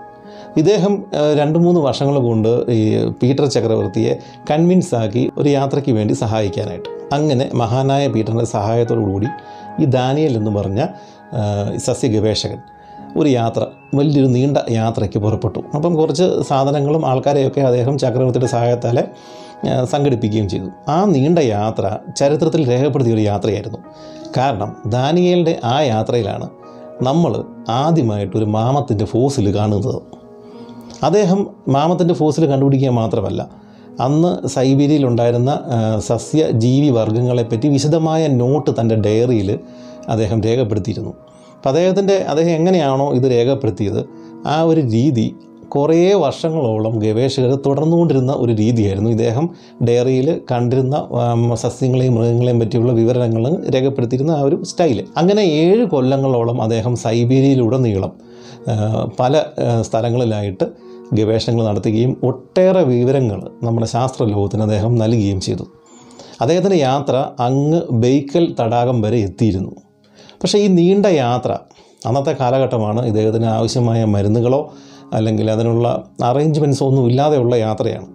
ഇദ്ദേഹം 0.56 1.04
രണ്ട് 1.38 1.58
മൂന്ന് 1.58 1.80
വർഷങ്ങൾ 1.80 2.18
കൊണ്ട് 2.18 2.48
ഈ 2.48 3.10
പീറ്റർ 3.22 3.46
ചക്രവർത്തിയെ 3.46 4.14
കൺവിൻസ് 4.50 4.94
ആക്കി 4.94 5.30
ഒരു 5.38 5.48
യാത്രയ്ക്ക് 5.48 5.90
വേണ്ടി 5.90 6.14
സഹായിക്കാനായിട്ട്. 6.14 6.99
അങ്ങനെ 7.12 7.50
മഹാനായ 7.54 8.08
പീറ്ററിന്റെ 8.08 8.44
സഹായത്തോടുകൂടി 8.44 9.28
ഈ 9.80 9.84
ദാനിയൽ 9.84 10.36
എന്ന് 10.36 10.50
പറഞ്ഞ 10.50 10.86
സസ്യ 11.76 12.08
ഗവേഷകൻ 12.08 12.60
ഒരു 13.16 13.28
യാത്ര 13.28 13.66
വലിയൊരു 13.94 14.28
നീണ്ട 14.28 14.58
യാത്രയ്ക്ക് 14.70 15.18
പുറപ്പെട്ടു. 15.18 15.60
അപ്പം 15.74 15.94
കുറച്ച് 15.94 16.42
സാധനങ്ങളും 16.48 17.06
ആൾക്കാരെയൊക്കെ 17.06 17.60
അദ്ദേഹം 17.60 17.98
ചക്രവർത്തിയുടെ 17.98 18.46
സഹായത്താലെ 18.46 19.04
സംഘടിപ്പിക്കുകയും 19.84 20.48
ചെയ്തു. 20.48 20.68
ആ 20.88 21.04
നീണ്ട 21.04 21.38
യാത്ര 21.38 21.98
ചരിത്രത്തിൽ 22.16 22.68
രേഖപ്പെടുത്തിയ 22.70 23.14
ഒരു 23.14 23.20
യാത്രയായിരുന്നു. 23.20 23.78
കാരണം 24.36 24.76
ദാനിയേലിന്റെ 24.86 25.60
ആ 25.64 25.80
യാത്രയിലാണ് 25.80 26.48
നമ്മൾ 27.02 27.44
ആദ്യമായിട്ടൊരു 27.70 28.44
മാമത്തിന്റെ 28.44 29.04
ഫോസിൽ 29.04 29.56
കാണുന്നത്. 29.56 30.02
അദ്ദേഹം 31.02 31.46
മാമത്തിന്റെ 31.68 32.14
ഫോസിൽ 32.14 32.46
കണ്ടുപിടിക്കുക 32.46 32.88
മാത്രമല്ല 32.88 33.48
അന്ന് 34.00 34.48
സൈബീരിയയിലുണ്ടായിരുന്ന 34.48 35.60
സസ്യജീവി 35.98 36.00
സസ്യ 36.00 36.50
ജീവി 36.50 36.90
വർഗങ്ങളെപ്പറ്റി 36.90 37.68
വിശദമായ 37.68 38.26
നോട്ട് 38.26 38.70
തന്റെ 38.80 38.94
ഡയറിയിൽ 38.94 39.58
അദ്ദേഹം 40.08 40.40
രേഖപ്പെടുത്തിയിരുന്നു. 40.40 41.10
അപ്പോൾ 41.56 41.68
അദ്ദേഹത്തിന്റെ 41.68 42.26
അദ്ദേഹം 42.28 42.50
എങ്ങനെയാണോ 42.50 43.12
ഇത് 43.12 43.30
രേഖപ്പെടുത്തിയത് 43.30 44.04
ആ 44.46 44.62
ഒരു 44.62 44.80
രീതി 44.80 45.34
കുറേ 45.68 46.14
വർഷങ്ങളോളം 46.14 46.98
ഗവേഷകർ 46.98 47.56
തുടർന്നുകൊണ്ടിരുന്ന 47.56 48.32
ഒരു 48.32 48.52
രീതിയായിരുന്നു. 48.52 49.10
ഇദ്ദേഹം 49.10 49.50
ഡയറിയിൽ 49.82 50.40
കണ്ടിരുന്ന 50.50 51.08
സസ്യങ്ങളെയും 51.54 52.14
മൃഗങ്ങളെയും 52.14 52.60
പറ്റിയുള്ള 52.60 52.92
വിവരങ്ങൾ 52.92 53.70
രേഖപ്പെടുത്തിയിരുന്ന 53.74 54.30
ആ 54.30 54.40
ഒരു 54.40 54.64
സ്റ്റൈൽ 54.64 55.04
അങ്ങനെ 55.16 55.40
ഏഴ് 55.40 55.84
കൊല്ലങ്ങളോളം 55.84 56.62
അദ്ദേഹം 56.62 56.96
സൈബീരിയയിലുടനീളം 56.96 58.12
പല 59.20 59.42
സ്ഥലങ്ങളിലായിട്ട് 59.80 60.89
ഗവേഷണങ്ങൾ 61.12 61.64
നടത്തുകയും 61.64 62.20
ഒട്ടേറെ 62.22 62.82
വിവരങ്ങൾ 62.82 63.50
നമ്മുടെ 63.62 63.86
ശാസ്ത്ര 63.86 64.24
ലോകത്തിന് 64.24 64.62
അദ്ദേഹം 64.62 64.98
നൽകുകയും 64.98 65.40
ചെയ്തു. 65.40 65.62
അദ്ദേഹത്തിന്റെ 66.40 66.76
യാത്ര 66.76 67.26
അങ്ങ് 67.40 67.80
ബെയ്ക്കൽ 67.90 68.56
തടാകം 68.60 69.02
വരെ 69.02 69.18
എത്തിയിരുന്നു. 69.18 69.70
പക്ഷേ 70.42 70.58
ഈ 70.58 70.66
നീണ്ട 70.66 71.06
യാത്ര 71.06 71.56
അന്നത്തെ 72.06 72.36
കാലഘട്ടമാണ് 72.40 73.06
ഇദ്ദേഹത്തിന് 73.06 73.44
ആവശ്യമായ 73.44 74.04
മരുന്നുകളോ 74.04 74.74
അല്ലെങ്കിൽ 75.12 75.50
അതിനുള്ള 75.50 76.10
അറേഞ്ച്മെന്റ്സോ 76.24 76.86
ഒന്നും 76.86 77.06
ഇല്ലാതെയുള്ള 77.06 77.56
യാത്രയാണ്. 77.56 78.06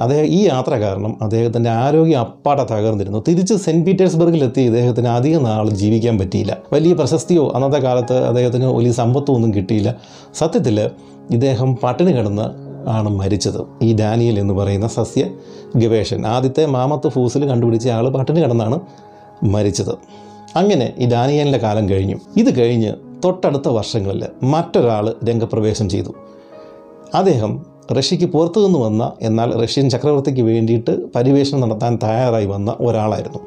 അദ്ദേഹം 0.00 0.24
ഈ 0.24 0.46
യാത്ര 0.46 0.74
കാരണം 0.74 1.22
അദ്ദേഹത്തിന്റെ 1.22 1.70
ആരോഗ്യം 1.70 2.20
അപ്പാടെ 2.20 2.66
തകർന്നിരുന്നു. 2.70 3.24
തിരിച്ച് 3.28 3.54
സെന്റ് 3.54 3.86
പീറ്റേഴ്സ്ബർഗിലെത്തി 3.86 4.60
ഇദ്ദേഹത്തിന് 4.60 5.08
അധികം 5.08 5.44
നാൾ 5.44 5.70
ജീവിക്കാൻ 5.70 6.18
പറ്റിയില്ല. 6.18 6.56
വലിയ 6.72 6.92
പ്രശസ്തിയോ 6.92 7.52
അന്നത്തെ 7.54 7.78
കാലത്ത് 7.78 8.24
അദ്ദേഹത്തിന് 8.24 8.64
വലിയ 8.64 8.92
സമ്പത്തോ 8.92 9.34
ഒന്നും 9.34 9.54
കിട്ടിയില്ല. 9.54 9.94
സത്യത്തിൽ 10.34 10.90
ഇദ്ദേഹം 11.30 11.76
പട്ടിണി 11.76 12.12
കിടന്ന് 12.12 12.42
ആണ് 12.88 13.08
മരിച്ചത്. 13.08 13.84
ഈ 13.84 13.96
ഡാനിയൽ 13.96 14.38
എന്ന് 14.38 14.54
പറയുന്ന 14.54 14.88
സസ്യ 14.88 15.28
ഗവേഷൻ 15.76 16.26
ആദ്യത്തെ 16.26 16.66
മാമത്ത് 16.66 17.08
ഫൂസിൽ 17.08 17.46
കണ്ടുപിടിച്ച 17.46 17.88
ആൾ 17.88 18.08
പട്ടിണി 18.08 18.40
കിടന്നാണ് 18.40 18.80
മരിച്ചത്. 19.44 19.94
അങ്ങനെ 20.56 20.94
ഈ 20.98 21.06
ഡാനിയലിന്റെ 21.06 21.58
കാലം 21.58 21.88
കഴിഞ്ഞു. 21.88 22.16
ഇത് 22.36 22.58
കഴിഞ്ഞ് 22.58 22.92
തൊട്ടടുത്ത 23.24 23.68
വർഷങ്ങളിൽ 23.68 24.24
മറ്റൊരാൾ 24.42 25.14
രംഗപ്രവേശം 25.24 25.88
ചെയ്തു. 25.88 26.14
അദ്ദേഹം 27.14 27.66
റഷ്യക്ക് 27.92 28.24
പുറത്തു 28.24 28.60
നിന്ന് 28.60 28.78
വന്ന 28.78 29.12
എന്നാൽ 29.22 29.62
റഷ്യൻ 29.62 29.90
ചക്രവർത്തിക്ക് 29.90 30.40
വേണ്ടിയിട്ട് 30.40 31.14
പരിവേഷണം 31.14 31.60
നടത്താൻ 31.60 31.98
തയ്യാറായി 32.02 32.46
വന്ന 32.46 32.74
ഒരാളായിരുന്നു. 32.80 33.38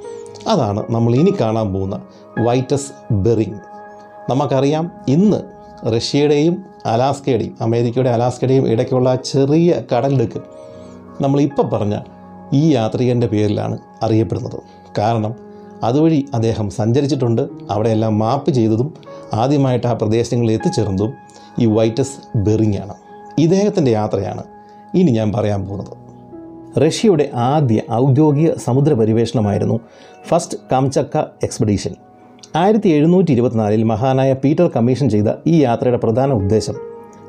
അതാണ് 0.47 0.83
നമ്മൾ 0.89 1.15
ഇനി 1.15 1.33
കാണാൻ 1.41 1.73
പോകുന്ന 1.73 2.01
വൈറ്റസ് 2.39 3.13
ബെറിങ്. 3.13 3.59
നമുക്കറിയാം 4.29 4.91
ഇന്ന് 5.07 5.54
റഷ്യയുടെയും 5.89 6.63
അലാസ്കയുടെയും 6.85 7.57
അമേരിക്കയുടെ 7.61 8.09
അലാസ്കയുടെയും 8.09 8.67
ഇടയ്ക്കുള്ള 8.67 9.15
ചെറിയ 9.15 9.81
കടലിടുക്ക് 9.95 10.41
നമ്മളിപ്പോൾ 11.21 11.61
പറഞ്ഞ 11.61 11.99
ഈ 12.53 12.73
യാത്രികന്റെ 12.73 13.27
പേരിലാണ് 13.27 13.77
അറിയപ്പെടുന്നത്. 14.03 14.59
കാരണം 14.97 15.35
അതുവഴി 15.83 16.25
അദ്ദേഹം 16.33 16.69
സഞ്ചരിച്ചിട്ടുണ്ട് 16.69 17.49
അവിടെയെല്ലാം 17.69 18.19
മാപ്പ് 18.19 18.51
ചെയ്തതും 18.51 18.93
ആദ്യമായിട്ട് 19.33 19.87
ആ 19.87 19.93
പ്രദേശങ്ങളിൽ 19.93 20.51
എത്തിച്ചേർന്നതും 20.51 21.13
ഈ 21.59 21.65
വൈറ്റസ് 21.65 22.37
ബെറിങ്ങാണ്. 22.37 22.93
ഇദ്ദേഹത്തിന്റെ 23.37 23.91
യാത്രയാണ് 23.91 24.43
ഇനി 24.93 25.11
ഞാൻ 25.11 25.33
പറയാൻ 25.33 25.65
പോകുന്നത്. 25.65 25.97
റഷ്യയുടെ 26.79 27.29
ആദ്യ 27.33 27.81
ഔദ്യോഗിക 27.91 28.53
സമുദ്ര 28.53 28.93
പരിവേഷണമായിരുന്നു 28.93 29.79
ഫസ്റ്റ് 30.27 30.57
കാംചക്ക 30.71 31.17
എക്സ്പെഡീഷൻ. 31.43 31.95
ആയിരത്തി 32.55 32.89
എഴുന്നൂറ്റി 32.89 33.31
ഇരുപത്തിനാലിൽ 33.31 33.83
മഹാനായ 33.83 34.33
പീറ്റർ 34.33 34.71
കമ്മീഷൻ 34.75 35.09
ചെയ്ത 35.09 35.29
ഈ 35.47 35.63
യാത്രയുടെ 35.63 35.97
പ്രധാന 35.97 36.31
ഉദ്ദേശം 36.31 36.75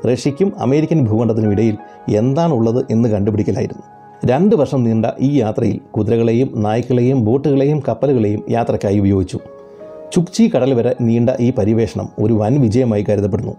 റഷ്യയ്ക്കും 0.07 0.53
അമേരിക്കൻ 0.57 1.05
ഭൂഖണ്ഡത്തിനും 1.05 1.51
ഇടയിൽ 1.51 1.77
എന്താണുള്ളത് 2.17 2.85
എന്ന് 2.91 3.09
കണ്ടുപിടിക്കലായിരുന്നു. 3.09 3.83
രണ്ട് 4.25 4.55
വർഷം 4.55 4.83
നീണ്ട 4.83 5.05
ഈ 5.19 5.39
യാത്രയിൽ 5.39 5.79
കുതിരകളെയും 5.91 6.51
നായ്ക്കളെയും 6.55 7.25
ബോട്ടുകളെയും 7.25 7.83
കപ്പലുകളെയും 7.87 8.43
യാത്രക്കായി 8.49 8.99
ഉപയോഗിച്ചു. 8.99 9.39
ചുക്ചി 10.13 10.51
കടൽ 10.55 10.73
വരെ 10.73 10.95
നീണ്ട 11.01 11.29
ഈ 11.39 11.53
പരിവേഷണം 11.57 12.09
ഒരു 12.19 12.33
വൻ 12.33 12.61
വിജയമായി 12.61 13.05
കരുതപ്പെടുന്നു. 13.09 13.55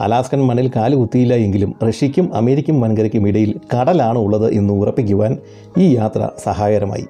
അലാസ്കൻ 0.00 0.40
മണ്ണിൽ 0.46 0.70
കാൽ 0.76 0.94
കുത്തിയില്ല 0.94 1.34
എങ്കിലും 1.34 1.74
റഷ്യയ്ക്കും 1.88 2.34
അമേരിക്കൻ 2.34 2.80
വൻകരയ്ക്കും 2.80 3.28
ഇടയിൽ 3.28 3.60
കടലാണ് 3.74 4.18
ഉള്ളത് 4.18 4.52
എന്ന് 4.52 4.74
ഉറപ്പിക്കുവാൻ 4.74 5.36
ഈ 5.78 5.96
യാത്ര 5.96 6.28
സഹായകരമായി. 6.42 7.06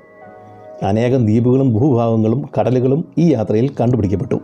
അനേകം 0.82 1.24
ദ്വീപുകളും 1.24 1.74
ഭൂഭാഗങ്ങളും 1.74 2.48
കടലുകളും 2.58 3.04
ഈ 3.18 3.32
യാത്രയിൽ 3.32 3.70
കണ്ടുപിടിക്കപ്പെട്ടു. 3.80 4.40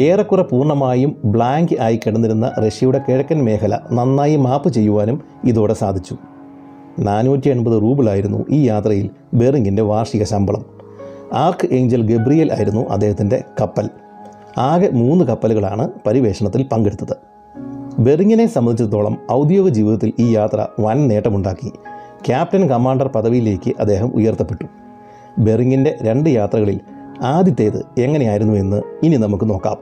ഏറെക്കുറെ 0.00 0.42
പൂർണമായും 0.42 1.16
ബ്ലാങ്ക് 1.24 1.80
ആയി 1.80 2.00
കിടന്നിരുന്ന 2.06 2.52
റഷ്യയുടെ 2.58 3.00
കിഴക്കൻ 3.08 3.44
മേഖല 3.44 3.78
നന്നായി 3.92 4.36
മാപ്പ് 4.36 4.68
ചെയ്യുവാനും 4.68 5.22
ഇതോടെ 5.44 5.74
സാധിച്ചു. 5.74 6.16
നാനൂറ്റി 6.98 7.48
എൺപത് 7.48 7.82
റൂബിളായിരുന്നു 7.82 8.44
ഈ 8.50 8.66
യാത്രയിൽ 8.66 9.10
ബെറിങ്ങിന്റെ 9.34 9.82
വാർഷിക 9.82 10.22
ശമ്പളം. 10.22 10.64
ആർക്ക് 11.32 11.74
ഏഞ്ചൽ 11.74 12.16
ഗബ്രിയൽ 12.16 12.52
ആയിരുന്നു 12.52 12.90
അദ്ദേഹത്തിന്റെ 12.90 13.44
കപ്പൽ. 13.60 13.88
ആകെ 14.58 14.90
മൂന്ന് 14.90 15.24
കപ്പലുകളാണ് 15.24 15.88
പരിവേഷണത്തിൽ 16.06 16.66
പങ്കെടുത്തത്. 16.72 17.16
ബെറിങ്ങിനെ 17.98 18.46
സംബന്ധിച്ചിടത്തോളം 18.46 19.18
ഔദ്യോഗിക 19.32 19.72
ജീവിതത്തിൽ 19.72 20.12
ഈ 20.18 20.30
യാത്ര 20.30 20.66
വൻ 20.80 21.08
നേട്ടമുണ്ടാക്കി. 21.08 21.68
ക്യാപ്റ്റൻ 22.26 22.68
കമാൻഡർ 22.68 23.08
പദവിയിലേക്ക് 23.08 23.72
അദ്ദേഹം 23.80 24.12
ഉയർത്തപ്പെട്ടു. 24.14 24.64
ബെറിങ്ങിന്റെ 25.38 25.98
രണ്ട് 26.02 26.30
യാത്രകളിൽ 26.30 26.80
ആദ്യത്തേത് 27.22 28.00
എങ്ങനെയായിരുന്നു 28.00 28.54
എന്ന് 28.54 28.82
ഇനി 29.02 29.16
നമുക്ക് 29.16 29.50
നോക്കാം. 29.50 29.76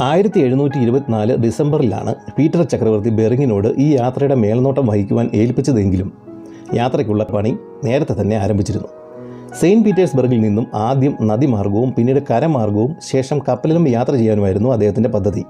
ആയിരത്തി 0.00 0.40
എഴുന്നൂറ്റി 0.40 0.78
ഇരുപത്തിനാല് 0.78 1.36
ഡിസംബറിലാണ് 1.36 2.14
പീറ്റർ 2.38 2.62
ചക്രവർത്തി 2.62 3.10
ബെറിങ്ങിനോട് 3.10 3.68
ഈ 3.78 3.96
യാത്രയുടെ 3.96 4.34
മേൽനോട്ടം 4.34 4.86
വഹിക്കുവാൻ 4.86 5.30
ഏൽപ്പിച്ചതെങ്കിലും 5.34 6.12
യാത്രയ്ക്കുള്ള 6.74 7.24
പണി 7.24 7.56
നേരത്തെ 7.84 8.20
തന്നെ 8.20 8.36
ആരംഭിച്ചിരുന്നു. 8.36 8.88
സെയിന്റ് 9.60 9.84
പീറ്റേഴ്സ്ബർഗിൽ 9.84 10.40
നിന്നും 10.40 10.66
ആദ്യം 10.74 11.16
നദിമാർഗവും 11.22 11.92
പിന്നീട് 11.92 12.20
കരമാർഗവും 12.30 12.96
ശേഷം 13.02 13.38
കപ്പലിലും 13.48 13.88
യാത്ര 13.88 14.12
ചെയ്യാനുമായിരുന്നു 14.12 14.72
അദ്ദേഹത്തിന്റെ 14.72 15.08
പദ്ധതി. 15.08 15.44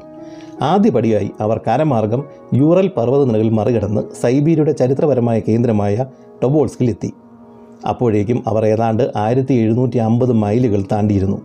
ആദ്യപടിയായി 0.62 1.31
അവർ 1.41 1.61
കരമാർഗം 1.69 2.25
യൂറൽ 2.55 2.91
പർവതനിരകൾ 2.97 3.51
മറികടന്ന് 3.51 4.01
സൈബീരിയുടെ 4.23 4.73
ചരിത്രപരമായ 4.73 5.41
കേന്ദ്രമായ 5.41 6.07
ടൊബോൾസ്കിൽ 6.43 6.89
എത്തി. 6.89 7.12
അപ്പോഴേക്കും 7.89 8.43
അവർ 8.47 8.67
ഏതാണ്ട് 8.67 9.12
ആയിരത്തി 9.17 9.55
എഴുന്നൂറ്റി 9.55 9.99
അമ്പത് 9.99 10.33
മൈലുകൾ 10.33 10.85
താണ്ടിയിരുന്നു. 10.93 11.43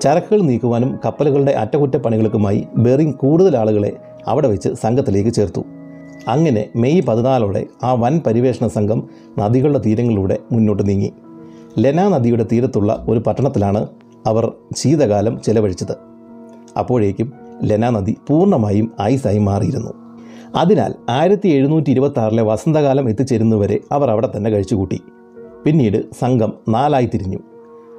ചരക്കുകൾ 0.00 0.42
നീക്കുവാനും 0.42 0.98
കപ്പലുകളുടെ 1.04 1.52
അറ്റകുറ്റപ്പണികൾക്കുമായി 1.52 2.66
ബെറിങ് 2.76 3.12
കൂടുതൽ 3.12 3.56
ആളുകളെ 3.56 3.96
അവിടെ 4.26 4.48
വെച്ച് 4.48 4.68
സംഘത്തിലേക്ക് 4.68 5.30
ചേർത്തു. 5.30 5.64
അങ്ങനെ 6.28 6.68
മെയ് 6.76 7.02
പതിനാലോടെ 7.02 7.66
ആ 7.82 7.92
വൻ 7.92 8.20
പരിവേഷണ 8.26 8.66
സംഘം 8.66 9.08
നദികളുടെ 9.38 9.78
തീരങ്ങളിലൂടെ 9.78 10.38
മുന്നോട്ട് 10.52 10.88
നീങ്ങി. 10.88 11.12
ലെന 11.78 12.08
നദിയുടെ 12.08 12.46
തീരത്തുള്ള 12.52 13.06
ഒരു 13.08 13.18
പട്ടണത്തിലാണ് 13.18 13.86
അവർ 14.26 14.52
ശീതകാലം 14.76 15.40
ചെലവഴിച്ചത്. 15.42 15.96
അപ്പോഴേക്കും 16.78 17.32
ലെന 17.64 17.90
നദി 17.90 18.16
പൂർണമായും 18.28 18.92
ഐസായി 19.02 19.38
മാറിയിരുന്നു. 19.38 19.92
അതിനാൽ 20.56 20.94
ആയിരത്തി 21.10 21.48
എഴുന്നൂറ്റി 21.48 21.90
ഇരുപത്തി 21.90 22.20
ആറിലെ 22.20 22.42
വസന്തകാലം 22.42 23.08
എത്തിച്ചേരുന്നവരെ 23.08 23.80
അവർ 23.92 24.10
അവിടെ 24.10 24.28
തന്നെ 24.36 24.50
കഴിച്ചുകൂട്ടി. 24.50 25.00
പിന്നീട് 25.64 26.04
സംഘം 26.20 26.52
നാലായി 26.68 27.06
തിരിഞ്ഞു. 27.06 27.38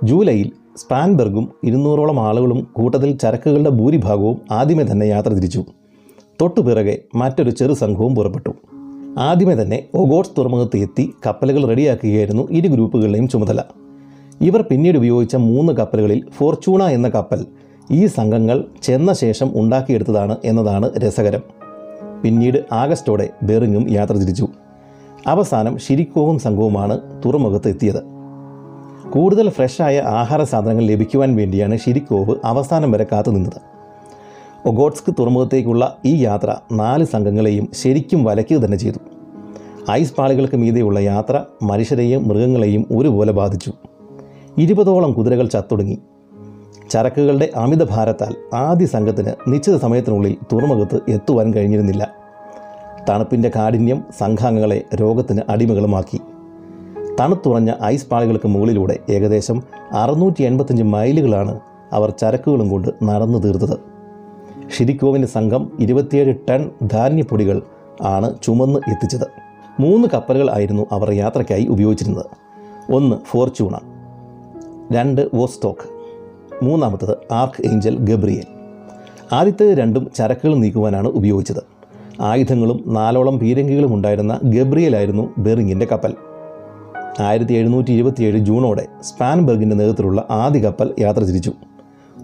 ജൂലൈയിൽ 0.04 0.52
സ്പാൻബെർഗും 0.78 1.52
ഇരുന്നൂറോളം 1.64 2.20
ആളുകളും 2.20 2.68
കൂട്ടത്തിൽ 2.74 3.18
ചരക്കുകളുടെ 3.18 3.70
ഭൂരിഭാഗവും 3.70 4.42
ആദ്യമേ 4.52 4.84
തന്നെ 4.84 5.06
യാത്ര 5.06 5.30
തിരിച്ചു. 5.30 5.66
തൊട്ടുപിറകെ 6.42 6.98
മറ്റൊരു 7.16 7.50
ചെറു 7.50 7.74
സംഘവും 7.74 8.16
പുറപ്പെട്ടു. 8.16 8.50
ആദ്യമേ 9.20 9.56
തന്നെ 9.56 9.84
ഒഗോട്സ് 9.94 10.32
തുറമുഖത്ത് 10.38 10.78
എത്തി 10.78 11.14
കപ്പലുകൾ 11.26 11.66
റെഡിയാക്കുകയായിരുന്നു 11.66 12.48
ഇരു 12.52 12.68
ഗ്രൂപ്പുകളുടെയും 12.68 13.28
ചുമതല. 13.28 13.60
ഇവർ 14.42 14.62
പിന്നീട് 14.62 14.98
ഉപയോഗിച്ച 14.98 15.36
മൂന്ന് 15.36 15.74
കപ്പലുകളിൽ 15.74 16.24
ഫോർച്ചൂണ 16.38 16.84
എന്ന 16.84 17.10
കപ്പൽ 17.10 17.46
ഈ 17.92 18.06
സംഘങ്ങൾ 18.06 18.66
ചെന്ന 18.84 19.14
ശേഷം 19.14 19.52
ഉണ്ടാക്കിയെടുത്തതാണ് 19.56 20.38
എന്നതാണ് 20.46 20.92
രസകരം. 20.98 21.42
പിന്നീട് 22.24 22.66
ആഗസ്റ്റോടെ 22.72 23.30
ബെറിങ്ങും 23.44 23.92
യാത്ര 23.92 24.14
തിരിച്ചു. 24.14 24.48
അവസാനം 25.28 25.78
ശിരിക്കോവും 25.78 26.40
സംഘവുമാണ് 26.40 27.00
തുറമുഖത്ത് 27.26 27.68
എത്തിയത് 27.68 28.04
കൂടുതൽ 29.10 29.50
ഫ്രഷായ 29.50 30.00
ആഹാര 30.00 30.44
സാധനങ്ങൾ 30.44 30.84
ലഭിക്കുവാൻ 30.84 31.36
വേണ്ടിയാണ് 31.36 31.78
ശിരിക്കോവ് 31.78 32.36
അവസാനം 32.46 32.92
വരെ 32.92 33.06
കാത്തുനിന്നത് 33.12 33.62
ഒഗോട്സ്ക് 34.66 35.16
തുറമുഖത്തേക്കുള്ള 35.20 35.98
ഈ 36.06 36.24
യാത്ര 36.24 36.56
നാല് 36.72 37.04
സംഘങ്ങളെയും 37.04 37.70
ശരിക്കും 37.74 38.24
വലയ്ക്കുക 38.24 38.58
തന്നെ 38.58 38.78
ചെയ്തു. 38.78 38.98
ഐസ് 39.92 40.16
പാളികൾക്ക് 40.16 40.56
മീതെയുള്ള 40.56 41.00
യാത്ര 41.00 41.44
മനുഷ്യരെയും 41.64 42.28
മൃഗങ്ങളെയും 42.28 42.86
ഒരുപോലെ 42.92 43.32
ബാധിച്ചു. 43.32 43.74
ഇരുപതോളം 44.58 45.14
കുതിരകൾ 45.14 45.48
ചത്തൊടുങ്ങി. 45.48 45.98
ചരക്കുകളുടെ 46.92 47.50
അമിത 47.56 47.84
ഭാരത്താൽ 47.84 48.56
ആദ്യ 48.56 48.86
സംഘത്തിന് 48.86 49.32
നിശ്ചിത 49.48 49.78
സമയത്തിനുള്ളിൽ 49.78 50.38
തുറമുഖത്ത് 50.54 51.00
എത്തുവാൻ 51.10 51.54
കഴിഞ്ഞിരുന്നില്ല. 51.54 52.23
തണുപ്പിന്റെ 53.10 53.52
കാഠിന്യം 53.56 54.04
സംഘാംഗങ്ങളെ 54.20 54.84
രോഗത്തിന് 54.96 55.42
അടിമകളുമാക്കി. 55.50 56.22
തണുത്തുറഞ്ഞ 57.20 57.74
ഐസ് 57.84 58.08
പാളികൾക്ക് 58.08 58.48
മുകളിലൂടെ 58.48 59.00
ഏകദേശം 59.10 59.64
അറുന്നൂറ്റി 59.92 60.44
എൺപത്തഞ്ച് 60.44 60.84
മൈലുകളാണ് 60.84 61.60
അവർ 61.92 62.10
ചരക്കുകളും 62.10 62.70
കൊണ്ട് 62.70 62.88
നടന്നു 63.04 63.40
തീർത്തത്. 63.40 63.78
ഷിരിക്കോവിന്റെ 64.78 65.28
സംഘം 65.28 65.78
ഇരുപത്തിയേഴ് 65.80 66.36
ടൺ 66.50 66.70
ധാന്യപ്പൊടികൾ 66.84 67.62
ആണ് 68.02 68.36
ചുമന്ന് 68.44 68.80
എത്തിച്ചത്. 68.90 69.28
മൂന്ന് 69.80 70.08
കപ്പലുകൾ 70.14 70.50
ആയിരുന്നു 70.52 70.88
അവർ 70.92 71.12
യാത്രയ്ക്കായി 71.12 71.66
ഉപയോഗിച്ചിരുന്നത്. 71.66 72.26
ഒന്ന് 72.92 73.16
ഫോർച്യൂണ 73.26 73.80
രണ്ട് 74.92 75.30
വോസ്റ്റോക്ക് 75.34 75.88
മൂന്നാമത്തത് 76.66 77.18
ആർക്ക് 77.32 77.68
ഏഞ്ചൽ 77.68 77.98
ഗബ്രിയേൽ. 77.98 78.46
ആദ്യത്തെ 79.34 79.74
രണ്ടും 79.74 80.12
ചരക്കുകൾ 80.16 80.56
നീക്കുവാനാണ് 80.56 81.08
ഉപയോഗിച്ചത്. 81.08 81.73
ആയുധങ്ങളും 82.22 82.84
നാലോളം 82.88 83.40
പീരങ്കികളും 83.40 83.94
ഉണ്ടായിരുന്ന 83.94 84.40
ഗബ്രിയലായിരുന്നു 84.44 85.30
ബെറിങ്ങിന്റെ 85.38 85.88
കപ്പൽ. 85.92 86.14
ആയിരത്തി 87.20 87.54
എഴുന്നൂറ്റി 87.54 87.92
ഇരുപത്തിയേഴ് 87.92 88.38
ജൂണോടെ 88.38 88.86
സ്പാൻബർഗിന്റെ 89.02 89.76
നേതൃത്വത്തിലുള്ള 89.76 90.28
ആദ്യ 90.30 90.60
കപ്പൽ 90.60 90.94
യാത്ര 91.00 91.20
തിരിച്ചു. 91.20 91.52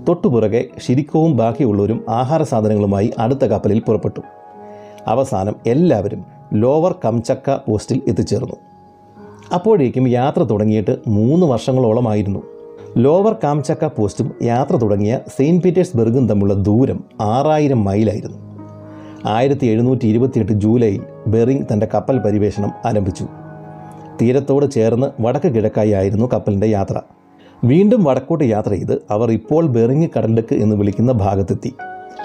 തൊട്ടുപുറകെ 0.07 0.65
ശിരിക്കവും 0.79 1.37
ബാക്കിയുള്ളവരും 1.37 2.05
ആഹാര 2.09 2.43
സാധനങ്ങളുമായി 2.43 3.13
അടുത്ത 3.19 3.45
കപ്പലിൽ 3.45 3.79
പുറപ്പെട്ടു. 3.79 4.21
അവസാനം 5.07 5.55
എല്ലാവരും 5.67 6.25
ലോവർ 6.53 6.95
കംചക്ക 7.05 7.55
പോസ്റ്റിൽ 7.55 8.01
എത്തിച്ചേർന്നു. 8.07 8.55
അപ്പോഴേക്കും 9.53 10.07
യാത്ര 10.07 10.43
തുടങ്ങിയിട്ട് 10.43 10.97
മൂന്ന് 11.07 11.45
വർഷങ്ങളോളമായിരുന്നു. 11.45 12.39
ലോവർ 12.97 13.35
കാംചക്ക 13.43 13.85
പോസ്റ്റും 13.85 14.31
യാത്ര 14.43 14.75
തുടങ്ങിയ 14.75 15.19
സെയിന്റ് 15.37 15.63
പീറ്റേഴ്സ്ബർഗും 15.63 16.27
തമ്മിലുള്ള 16.27 16.53
ദൂരം 16.53 17.03
ആറായിരം 17.21 17.83
മൈലായിരുന്നു. 17.83 18.48
ആയിരത്തി 19.25 19.67
എഴുന്നൂറ്റി 19.67 20.07
ഇരുപത്തിയെട്ട് 20.07 20.51
ജൂലൈയിൽ 20.51 21.01
ബെറിങ് 21.27 21.63
തന്റെ 21.73 21.87
കപ്പൽ 21.93 22.19
പരിവേഷണം 22.19 22.71
ആരംഭിച്ചു. 22.85 23.27
തീരത്തോട് 24.21 24.71
ചേർന്ന് 24.71 25.21
വടക്ക് 25.21 25.47
കിഴക്കായി 25.47 25.89
ആയിരുന്നു 25.89 26.29
കപ്പലിന്റെ 26.33 26.67
യാത്ര. 26.67 27.01
വീണ്ടും 27.63 28.03
വടക്കോട്ട് 28.03 28.43
യാത്ര 28.43 28.69
ചെയ്ത് 28.69 29.01
അവർ 29.09 29.31
ഇപ്പോൾ 29.31 29.67
ബെറിങ് 29.67 30.07
കടലിടുക്ക് 30.17 30.55
എന്ന് 30.55 30.75
വിളിക്കുന്ന 30.75 31.11
ഭാഗത്തെത്തി. 31.11 31.75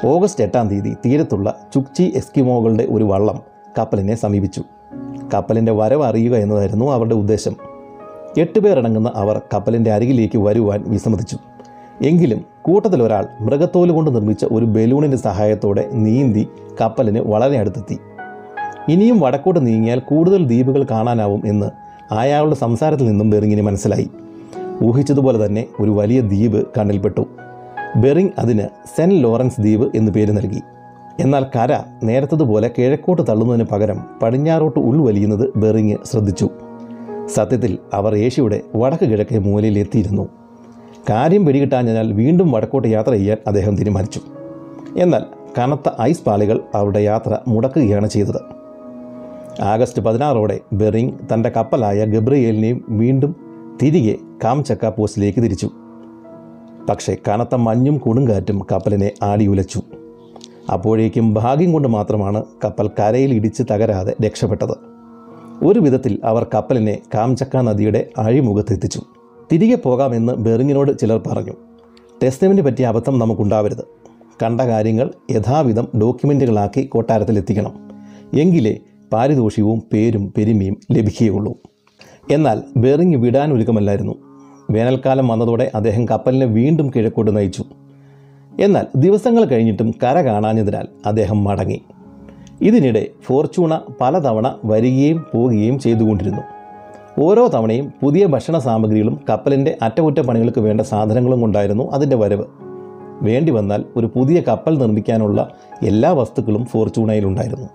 ഓഗസ്റ്റ് 0.04 0.44
എട്ടാം 0.44 0.68
തീയതി 0.68 0.94
തീരത്തുള്ള 1.06 1.54
ചുക്ചി 1.74 2.12
എസ്കിമോകളുടെ 2.14 2.86
ഒരു 2.90 3.04
വള്ളം 3.04 3.40
കപ്പലിനെ 3.78 4.14
സമീപിച്ചു. 4.14 4.62
കപ്പലിന്റെ 5.34 5.72
വരവ് 5.72 6.04
അറിയുക 6.04 6.34
എന്നതായിരുന്നു 6.36 6.92
അവരുടെ 6.92 7.14
ഉദ്ദേശം. 7.14 7.56
എട്ട് 8.38 8.58
പേരടങ്ങുന്ന 8.58 9.12
അവർ 9.14 9.42
കപ്പലിന്റെ 9.54 9.92
അരികിലേക്ക് 9.92 10.38
വരുവാൻ 10.38 10.84
വിസമ്മതിച്ചു. 10.86 11.36
എങ്കിലും 12.04 12.40
കൂട്ടത്തിൽ 12.62 13.02
ഒരാൾ 13.02 13.26
മൃഗത്തോൽ 13.40 13.90
കൊണ്ട് 13.90 14.14
നിർമ്മിച്ച 14.14 14.44
ഒരു 14.44 14.64
ബലൂണിന്റെ 14.64 15.16
സഹായത്തോടെ 15.16 15.88
നീന്തി 15.92 16.48
കപ്പലിന് 16.80 17.20
വളരെ 17.20 17.58
അടുത്തെത്തി. 17.58 17.98
ഇനിയും 18.88 19.20
വടക്കോട്ട് 19.20 19.66
നീങ്ങിയാൽ 19.66 19.98
കൂടുതൽ 19.98 20.46
ദ്വീപുകൾ 20.46 20.86
കാണാനാവും 20.90 21.42
എന്ന് 21.46 21.70
അയാളുടെ 22.14 22.54
സംസാരത്തിൽ 22.54 23.06
നിന്നും 23.06 23.30
ബെറിങ്ങിന് 23.30 23.62
മനസ്സിലായി. 23.62 24.10
ഊഹിച്ചതുപോലെ 24.84 25.46
തന്നെ 25.46 25.66
ഒരു 25.80 25.90
വലിയ 25.90 26.20
ദ്വീപ് 26.20 26.66
കണ്ണിൽപ്പെട്ടു. 26.78 27.26
ബെറിങ് 27.96 28.28
അതിന് 28.38 28.68
സെന്റ് 28.96 29.22
ലോറൻസ് 29.22 29.60
ദ്വീപ് 29.60 29.96
എന്ന് 29.96 30.12
പേര് 30.12 30.32
നൽകി. 30.32 30.62
എന്നാൽ 31.20 31.46
കര 31.56 31.78
നേരത്തതുപോലെ 32.02 32.70
കിഴക്കോട്ട് 32.78 33.22
തള്ളുന്നതിന് 33.28 33.64
പകരം 33.64 34.04
പടിഞ്ഞാറോട്ട് 34.22 34.80
ഉൾവലിയുന്നത് 34.80 35.50
ബെറിങ് 35.56 35.96
ശ്രദ്ധിച്ചു. 36.04 36.50
സത്യത്തിൽ 37.26 37.78
അവർ 37.94 38.16
ഏഷ്യയുടെ 38.16 38.60
വടക്ക് 38.76 39.04
കിഴക്കേ 39.04 39.38
മൂലയിൽ 39.38 39.78
എത്തിയിരുന്നു 39.78 40.43
കാര്യം 41.10 41.46
പിടികിട്ടാഞ്ഞതിനാൽ 41.46 42.12
വീണ്ടും 42.12 42.52
വടക്കോട്ട് 42.52 42.88
യാത്ര 42.88 43.12
ചെയ്യാൻ 43.12 43.38
അദ്ദേഹം 43.46 43.76
തീരുമാനിച്ചു. 43.76 44.20
എന്നാൽ 44.96 45.22
കനത്ത 45.58 46.00
ഐസ് 46.00 46.24
പാളികൾ 46.24 46.60
അവരുടെ 46.74 46.98
യാത്ര 46.98 47.38
മുടക്കുകയാണ് 47.48 48.08
ചെയ്തത്. 48.08 48.40
ആഗസ്റ്റ് 49.62 50.02
പതിനാറോടെ 50.02 50.60
ബെറിങ് 50.72 51.12
തന്റെ 51.34 51.48
കപ്പലായ 51.48 52.04
ഗബ്രിയേലിനെയും 52.04 52.84
വീണ്ടും 52.88 53.36
തിരികെ 53.82 54.16
കാംചക്ക 54.44 54.86
പോസ്റ്റിലേക്ക് 54.86 55.40
തിരിച്ചു. 55.40 55.70
പക്ഷേ 56.88 57.16
കനത്ത 57.28 57.54
മഞ്ഞും 57.54 57.98
കൊടുങ്കാറ്റും 57.98 58.66
കപ്പലിനെ 58.72 59.10
ആടിയുലച്ചു. 59.22 59.82
അപ്പോഴേക്കും 60.72 61.34
ഭാഗ്യം 61.34 61.72
കൊണ്ട് 61.72 61.88
മാത്രമാണ് 61.88 62.44
കപ്പൽ 62.64 62.88
കരയിൽ 62.88 63.34
ഇടിച്ച് 63.34 63.62
തകരാതെ 63.70 64.16
രക്ഷപ്പെട്ടത്. 64.26 64.74
ഒരു 65.64 65.80
വിധത്തിൽ 65.80 66.20
അവർ 66.24 66.46
കപ്പലിനെ 66.54 66.98
കാംചക്ക 67.14 67.56
നദിയുടെ 67.56 68.08
അഴിമുഖത്തെത്തിച്ചു. 68.18 69.00
തിരികെ 69.52 69.74
പോകാമെന്ന് 69.74 70.32
ബെറിങ്ങിനോട് 70.32 70.98
ചിലർ 70.98 71.22
പറഞ്ഞു. 71.26 71.52
ടെസ്റ്റമെന്റ് 72.22 72.62
പറ്റിയ 72.62 72.86
അബദ്ധം 72.86 73.18
നമുക്കുണ്ടാവരുത്. 73.18 73.84
കണ്ട 74.42 74.60
കാര്യങ്ങൾ 74.60 75.10
യഥാവിധം 75.30 75.88
ഡോക്യുമെന്റുകളാക്കി 76.00 76.82
കൊട്ടാരത്തിലെത്തിക്കണം. 76.82 77.72
എങ്കിലേ 78.40 78.78
പാരിതോഷികവും 79.12 79.82
പേരും 79.92 80.32
പെരുമയും 80.36 80.76
ലഭിക്കുകയുള്ളൂ. 80.92 81.54
എന്നാൽ 82.30 82.62
ബെറിങ് 82.76 83.16
വിടാൻ 83.16 83.52
ഒരുക്കമല്ലായിരുന്നു. 83.52 84.14
വേനൽക്കാലം 84.70 85.28
വന്നതോടെ 85.28 85.70
അദ്ദേഹം 85.74 86.08
കപ്പലിനെ 86.08 86.46
വീണ്ടും 86.46 86.90
കിഴക്കോട്ട് 86.90 87.36
നയിച്ചു. 87.36 87.64
എന്നാൽ 88.60 88.86
ദിവസങ്ങൾ 88.96 89.44
കഴിഞ്ഞിട്ടും 89.44 89.94
കര 90.02 90.20
കാണാഞ്ഞതിനാൽ 90.20 90.86
അദ്ദേഹം 91.06 91.44
മടങ്ങി. 91.44 91.82
ഇതിനിടെ 92.60 93.06
ഫോർച്യൂണ 93.22 93.80
പലതവണ 94.00 94.58
വരികയും 94.64 95.24
പോവുകയും 95.34 95.78
ചെയ്തുകൊണ്ടിരുന്നു. 95.78 96.53
ഓരോ 97.18 97.48
തവണയും 97.48 97.92
പുതിയ 98.02 98.26
ഭക്ഷണ 98.26 98.58
സാമഗ്രികളും 98.58 99.20
കപ്പലിന്റെ 99.28 99.76
അറ്റകുറ്റപ്പണികൾക്ക് 99.82 100.60
വേണ്ട 100.60 100.80
സാധനങ്ങളും 100.80 101.40
കൊണ്ടായിരുന്നു 101.40 101.92
അതിന്റെ 101.92 102.16
വരവ്. 102.16 102.44
വേണ്ടി 103.22 103.52
വന്നാൽ 103.52 103.84
ഒരു 103.96 104.06
പുതിയ 104.06 104.40
കപ്പൽ 104.40 104.78
നിർമ്മിക്കാനുള്ള 104.78 105.48
എല്ലാ 105.82 106.12
വസ്തുക്കളും 106.12 106.66
ഫോർച്യൂണയിലുണ്ടായിരുന്നു 106.66 107.68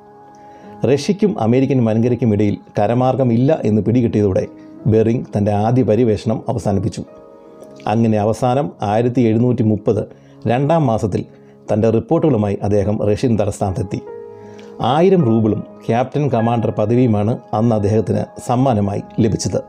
റഷ്യയ്ക്കും 0.88 1.40
അമേരിക്കൻ 1.40 1.86
വൻകരയ്ക്കും 1.86 2.34
ഇടയിൽ 2.34 2.58
കരമാർഗം 2.80 3.34
ഇല്ല 3.34 3.60
എന്ന് 3.66 3.82
പിടികിട്ടിയതോടെ 3.82 4.48
ബെറിങ് 4.88 5.26
തന്റെ 5.38 5.52
ആദ്യ 5.52 5.84
പരിവേഷണം 5.84 6.44
അവസാനിപ്പിച്ചു. 6.50 7.04
അങ്ങനെ 7.88 8.18
അവസാനം 8.18 8.72
ആയിരത്തി 8.82 9.22
എഴുന്നൂറ്റി 9.22 9.64
മുപ്പത് 9.64 10.04
രണ്ടാം 10.48 10.86
മാസത്തിൽ 10.86 11.26
തന്റെ 11.74 11.90
റിപ്പോർട്ടുകളുമായി 11.90 12.60
അദ്ദേഹം 12.64 13.06
റഷ്യൻ 13.06 13.40
തലസ്ഥാനത്തെത്തി. 13.40 14.19
ആയിരം 14.82 15.26
റൂബിളും 15.26 15.64
ക്യാപ്റ്റൻ 15.88 16.30
കമാൻഡർ 16.30 16.72
പദവിയുമാണ് 16.72 17.38
അന്ന് 17.54 17.76
അദ്ദേഹത്തിന് 17.76 18.42
സമ്മാനമായി 18.48 19.02
ലഭിച്ചത്. 19.20 19.62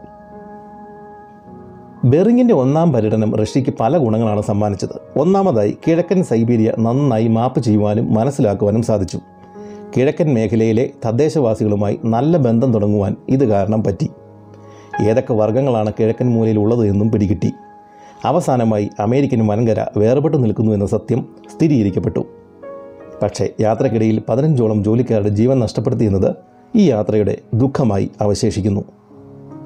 ബെറിങ്ങിന്റെ 2.04 2.54
ഒന്നാം 2.54 2.92
പര്യടനം 2.92 3.36
റഷ്യയ്ക്ക് 3.36 3.74
പല 3.80 3.96
ഗുണങ്ങളാണ് 3.96 4.42
സമ്മാനിച്ചത്. 4.42 5.18
ഒന്നാമതായി 5.18 5.76
കിഴക്കൻ 5.88 6.22
സൈബീരിയ 6.22 6.72
നന്നായി 6.78 7.28
മാപ്പ് 7.28 7.60
ചെയ്യുവാനും 7.60 8.14
മനസ്സിലാക്കുവാനും 8.14 8.82
സാധിച്ചു. 8.82 9.20
കിഴക്കൻ 9.96 10.34
മേഖലയിലെ 10.34 10.90
തദ്ദേശവാസികളുമായി 11.06 12.00
നല്ല 12.04 12.36
ബന്ധം 12.36 12.72
തുടങ്ങുവാൻ 12.72 13.16
ഇത് 13.28 13.44
കാരണം 13.44 13.84
പറ്റി. 13.84 14.10
ഏതൊക്കെ 15.02 15.34
വർഗങ്ങളാണ് 15.34 15.92
കിഴക്കൻ 16.00 16.30
മൂലയിൽ 16.30 16.58
ഉള്ളത് 16.58 16.86
എന്നും 16.86 17.10
പിടികിട്ടി. 17.10 17.52
അവസാനമായി 18.24 18.90
അമേരിക്കൻ 19.00 19.46
വൻകര 19.46 19.86
വേർപെട്ടു 19.96 20.36
നിൽക്കുന്നു 20.36 20.72
എന്ന 20.72 20.86
സത്യം 20.86 21.26
സ്ഥിരീകരിക്കപ്പെട്ടു. 21.56 22.26
പക്ഷേ 23.22 23.48
യാത്രക്കിടയിൽ 23.60 24.22
പതിനഞ്ചോളം 24.28 24.84
ജോലിക്കാരുടെ 24.84 25.28
ജീവൻ 25.28 25.58
നഷ്ടപ്പെടുത്തിയെന്നത് 25.58 26.34
ഈ 26.76 26.90
യാത്രയുടെ 26.90 27.38
ദുഃഖമായി 27.54 28.10
അവശേഷിക്കുന്നു. 28.20 28.84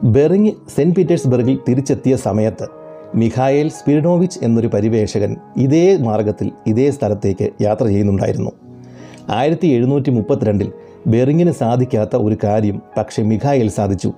ബെറിങ് 0.02 0.50
സെന്റ് 0.76 0.96
പീറ്റേഴ്സ്ബർഗിൽ 0.96 1.58
തിരിച്ചെത്തിയ 1.68 2.16
സമയത്ത് 2.16 2.66
മിഖായേൽ 3.14 3.68
സ്പിരിനോവിച്ച് 3.68 4.38
എന്നൊരു 4.42 4.66
പരിവേഷകൻ 4.66 5.36
ഇതേ 5.56 5.96
മാർഗത്തിൽ 5.96 6.50
ഇതേ 6.66 6.90
സ്ഥലത്തേക്ക് 6.90 7.50
യാത്ര 7.62 7.84
ചെയ്യുന്നുണ്ടായിരുന്നു. 7.84 8.50
ആയിരത്തി 9.30 9.66
എഴുന്നൂറ്റി 9.66 10.10
മുപ്പത്തിരണ്ടിൽ 10.10 10.72
ബെറിങ്ങിന് 11.06 11.50
സാധിക്കാത്ത 11.50 12.16
ഒരു 12.16 12.36
കാര്യം 12.44 12.82
പക്ഷേ 12.96 13.22
മിഖായേൽ 13.22 13.68
സാധിച്ചു. 13.70 14.12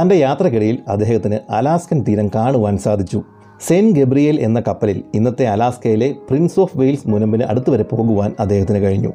തന്റെ 0.00 0.14
യാത്രക്കിടയിൽ 0.14 0.78
അദ്ദേഹത്തിന് 0.88 1.38
അലാസ്കൻ 1.50 2.04
തീരം 2.08 2.30
കാണുവാൻ 2.34 2.78
സാധിച്ചു. 2.78 3.22
സെയിന്റ് 3.60 4.00
ഗബ്രിയേൽ 4.00 4.40
എന്ന 4.40 4.62
കപ്പലിൽ 4.68 5.02
ഇന്നത്തെ 5.14 5.46
അലാസ്കയിലെ 5.46 6.14
പ്രിൻസ് 6.30 6.60
ഓഫ് 6.60 6.78
വെയിൽസ് 6.78 7.08
മുനമ്പിന് 7.08 7.44
അടുത്ത് 7.44 7.70
വരെ 7.70 7.82
പോകുവാൻ 7.82 8.34
അദ്ദേഹത്തിന് 8.40 8.78
കഴിഞ്ഞു. 8.78 9.12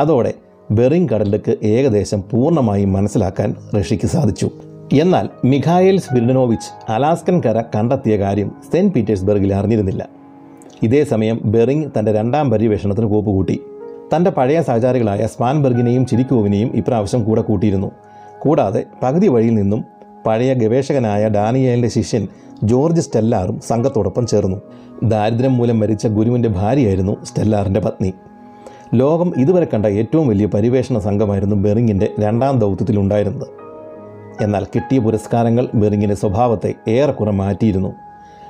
അതോടെ 0.00 0.34
ബെറിംഗ് 0.70 1.10
കടലിലേക്ക് 1.10 1.56
ഏകദേശം 1.62 2.24
പൂർണമായും 2.30 2.92
മനസ്സിലാക്കാൻ 2.92 3.54
റഷ്യയ്ക്ക് 3.78 4.06
സാധിച്ചു. 4.06 4.50
എന്നാൽ 4.92 5.28
മിഖായേൽ 5.44 6.00
സ്പിരിഡനോവിച്ച് 6.00 6.92
അലാസ്കൻ 6.92 7.40
കര 7.40 7.60
കണ്ടെത്തിയ 7.60 8.18
കാര്യം 8.18 8.52
സെന്റ് 8.72 8.94
പീറ്റേഴ്സ്ബർഗിൽ 8.94 9.54
അറിഞ്ഞിരുന്നില്ല. 9.54 10.08
ഇതേ 10.82 11.04
സമയം 11.04 11.40
ബെറിങ് 11.44 11.84
തന്റെ 11.98 12.12
രണ്ടാം 12.12 12.50
പര്യവേഷണത്തിന് 12.50 13.06
കോപ്പുകൂട്ടി. 13.06 13.60
തന്റെ 14.16 14.30
പഴയ 14.30 14.62
സഹചാരികളായ 14.62 15.26
സ്പാൻബർഗിനെയും 15.26 16.06
ചിരിക്കോവിനെയും 16.06 16.72
ഇപ്രാവശ്യം 16.74 17.24
കൂടെ 17.24 17.42
കൂട്ടിയിരുന്നു. 17.42 17.90
കൂടാതെ 18.38 18.84
പകുതി 19.02 19.28
വഴിയിൽ 19.28 19.54
നിന്നും 19.54 19.84
പഴയ 20.26 20.54
ഗവേഷകനായ 20.54 21.28
ഡാനിയേലിന്റെ 21.28 21.88
ശിഷ്യൻ 21.88 22.28
ജോർജ് 22.64 23.00
സ്റ്റെല്ലാറും 23.00 23.60
സംഘത്തോടൊപ്പം 23.60 24.26
ചേർന്നു. 24.26 24.56
ദാരിദ്ര്യം 25.02 25.56
മൂലം 25.56 25.80
മരിച്ച 25.80 26.06
ഗുരുവിന്റെ 26.06 26.48
ഭാര്യയായിരുന്നു 26.48 27.24
സ്റ്റെല്ലാറിന്റെ 27.24 27.80
പത്നി. 27.80 28.14
ലോകം 28.94 29.32
ഇതുവരെ 29.36 29.66
കണ്ട 29.74 29.86
ഏറ്റവും 29.86 30.28
വലിയ 30.28 30.46
പരിവേഷണ 30.46 30.98
സംഘമായിരുന്നു 30.98 31.56
ബെറിങ്ങിന്റെ 31.56 32.08
രണ്ടാം 32.20 32.58
ദൗത്യത്തിലുണ്ടായിരുന്നത്. 32.58 33.46
എന്നാൽ 34.40 34.64
കിട്ടിയ 34.64 34.98
പുരസ്കാരങ്ങൾ 34.98 35.68
ബെറിങ്ങിന്റെ 35.74 36.14
സ്വഭാവത്തെ 36.14 36.74
ഏറെക്കുറെ 36.88 37.30
മാറ്റിയിരുന്നു. 37.30 37.92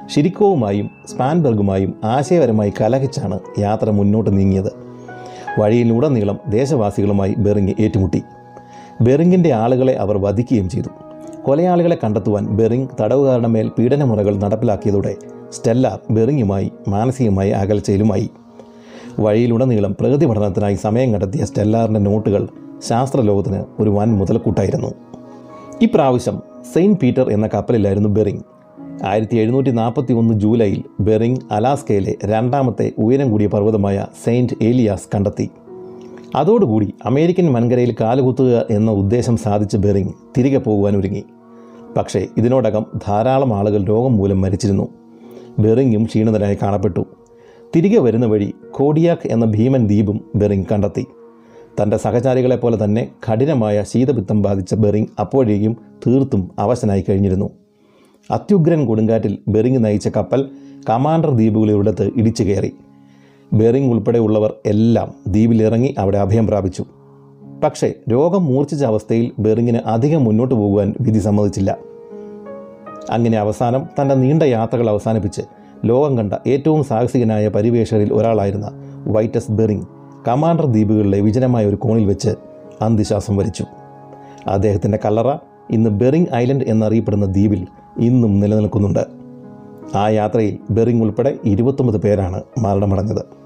ഷിരിക്കോവുമായും 0.08 0.90
സ്പാൻബർഗുമായും 1.06 2.00
ആശയപരമായി 2.04 2.72
കലഹിച്ചാണ് 2.80 3.40
യാത്ര 3.58 3.90
മുന്നോട്ട് 3.90 4.38
നീങ്ങിയത്. 4.38 4.72
വഴിയിലുടനീളം 5.58 6.38
ദേശവാസികളുമായി 6.48 7.34
ബെറിങ് 7.38 7.74
ഏറ്റുമുട്ടി. 7.80 8.22
ബെറിങ്ങിന്റെ 9.00 9.52
ആളുകളെ 9.52 9.92
അവർ 9.92 10.18
വധിക്കുകയും 10.18 10.68
ചെയ്തു. 10.68 11.09
കൊലയാളികളെ 11.46 11.96
കണ്ടെത്തുവാൻ 12.04 12.46
ബെറിങ് 12.46 12.88
തടവുകാരുടെ 13.00 13.48
മേൽ 13.48 13.68
പീഡനമുറകൾ 13.78 14.36
നടപ്പിലാക്കിയതോടെ 14.36 15.16
സ്റ്റെല്ല 15.52 16.00
ബെറിങ്ങുമായി 16.10 16.72
മാനസികമായി 16.88 17.50
അകൽച്ചയിലുമായി. 17.50 18.30
വഴിയിലുടനീളം 19.18 19.96
പ്രകൃതി 20.00 20.26
പഠനത്തിനായി 20.26 20.74
സമയം 20.74 21.12
കണ്ടെത്തിയ 21.12 21.44
സ്റ്റെല്ലാറിന്റെ 21.44 22.00
നോട്ടുകൾ 22.00 22.48
ശാസ്ത്രലോകത്തിന് 22.88 23.64
ഒരു 23.78 23.90
വൻ 23.90 24.12
മുതൽക്കൂട്ടായിരുന്നു. 24.12 24.94
ഇപ്രാവശ്യം 25.82 26.42
സെയിന്റ് 26.72 26.98
പീറ്റർ 27.00 27.30
എന്ന 27.30 27.46
കപ്പലിലായിരുന്നു 27.54 28.08
ബെറിങ് 28.08 28.42
ആയിരത്തി 29.04 29.36
എഴുന്നൂറ്റി 29.36 29.70
നാൽപ്പത്തി 29.70 30.12
ഒന്ന് 30.12 30.34
ജൂലൈയിൽ 30.34 30.82
ബെറിങ് 31.00 31.36
അലാസ്കയിലെ 31.50 32.14
രണ്ടാമത്തെ 32.24 32.92
ഉയരം 32.98 33.30
കൂടിയ 33.30 33.46
പർവതമായ 33.46 34.06
സെയിന്റ് 34.24 34.52
ഏലിയാസ് 34.62 35.08
കണ്ടെത്തി. 35.14 35.50
അതോടുകൂടി 36.34 36.94
അമേരിക്കൻ 37.04 37.52
വൻകരയിൽ 37.52 37.94
കാലുകുത്തുക 38.00 38.66
എന്ന 38.70 38.90
ഉദ്ദേശം 38.90 39.36
സാധിച്ച് 39.36 39.76
ബെറിങ് 39.76 40.08
തിരികെ 40.38 40.58
പോകുവാൻ 40.58 40.96
ഒരുങ്ങി. 40.96 41.24
പക്ഷേ 41.96 42.26
ഇതിനോടകം 42.36 42.86
ധാരാളം 43.08 43.54
ആളുകൾ 43.54 43.84
രോഗം 43.84 44.16
മൂലം 44.16 44.40
മരിച്ചിരുന്നു. 44.40 44.88
ബെറിങ്ങും 45.58 46.04
ക്ഷീണിതനായി 46.04 46.56
കാണപ്പെട്ടു. 46.62 47.04
തിരികെ 47.76 47.98
വരുന്ന 47.98 48.26
വഴി 48.26 48.54
കോഡിയാക്ക് 48.70 49.28
എന്ന 49.28 49.44
ഭീമൻ 49.44 49.86
ദ്വീപും 49.86 50.20
ബെറിങ് 50.34 50.64
കണ്ടെത്തി. 50.72 51.06
തന്റെ 51.82 51.96
സഹചാരികളെ 51.96 52.56
പോലെ 52.56 52.84
തന്നെ 52.84 53.08
കഠിനമായ 53.32 53.82
ശീതപിത്തം 53.82 54.42
ബാധിച്ച 54.42 54.74
ബെറിങ് 54.74 55.06
അപ്പോഴേക്കും 55.20 55.76
തീർത്തും 56.06 56.50
അവശനായി 56.58 57.04
കഴിഞ്ഞിരുന്നു. 57.08 57.50
അത്യുഗ്രൻ 58.30 58.86
കൊടുങ്കാറ്റിൽ 58.86 59.38
ബെറിങ് 59.48 59.84
നയിച്ച 59.84 60.08
കപ്പൽ 60.08 60.48
കമാൻഡർ 60.90 61.30
ദ്വീപുകളിലൂടത്ത് 61.30 62.10
ഇടിച്ചു 62.16 62.42
കയറി. 62.42 62.72
ബെറിങ് 63.52 63.92
ഉൾപ്പെടെയുള്ളവർ 63.92 64.54
എല്ലാം 64.66 65.14
ദ്വീപിലിറങ്ങി 65.28 65.94
അവിടെ 65.98 66.18
അഭയം 66.18 66.46
പ്രാപിച്ചു. 66.46 66.84
പക്ഷേ 67.64 67.92
രോഗം 68.12 68.44
മൂർച്ഛിച്ച 68.44 68.84
അവസ്ഥയിൽ 68.84 69.32
ബെറിങ്ങിന് 69.38 69.78
അധികം 69.78 70.24
മുന്നോട്ട് 70.24 70.54
പോകുവാൻ 70.54 70.94
വിധി 71.00 71.18
സമ്മതിച്ചില്ല. 71.18 71.76
അങ്ങനെ 73.10 73.38
അവസാനം 73.38 73.86
തന്റെ 74.00 74.14
നീണ്ട 74.14 74.42
യാത്രകൾ 74.42 74.90
അവസാനിപ്പിച്ച് 74.90 75.42
ലോകം 75.84 76.18
കണ്ട 76.18 76.32
ഏറ്റവും 76.46 76.84
സാഹസികനായ 76.84 77.48
പരിവേഷകരിൽ 77.48 78.12
ഒരാളായിരുന്ന 78.12 78.70
വൈറ്റസ് 79.06 79.52
ബെറിങ് 79.52 79.82
കമാൻഡർ 80.28 80.66
ദ്വീപുകളിലെ 80.66 81.20
വിജനമായ 81.20 81.66
ഒരു 81.66 81.76
കോണിൽ 81.76 82.04
വെച്ച് 82.04 82.30
അന്ത്യശ്വാസം 82.80 83.36
വരിച്ചു. 83.36 83.64
അദ്ദേഹത്തിന്റെ 84.46 84.98
കല്ലറ 85.04 85.36
ഇന്ന് 85.70 85.90
ബെറിങ് 85.90 86.26
ഐലൻഡ് 86.34 86.64
എന്നറിയപ്പെടുന്ന 86.64 87.26
ദ്വീപിൽ 87.26 87.66
ഇന്നും 87.98 88.40
നിലനിൽക്കുന്നുണ്ട്. 88.40 89.06
ആ 89.94 90.08
യാത്രയിൽ 90.08 90.58
ബെറിങ് 90.70 91.02
ഉൾപ്പെടെ 91.02 91.38
ഇരുപത്തൊമ്പത് 91.44 92.00
പേരാണ് 92.00 92.42
മരണമടഞ്ഞത്. 92.58 93.39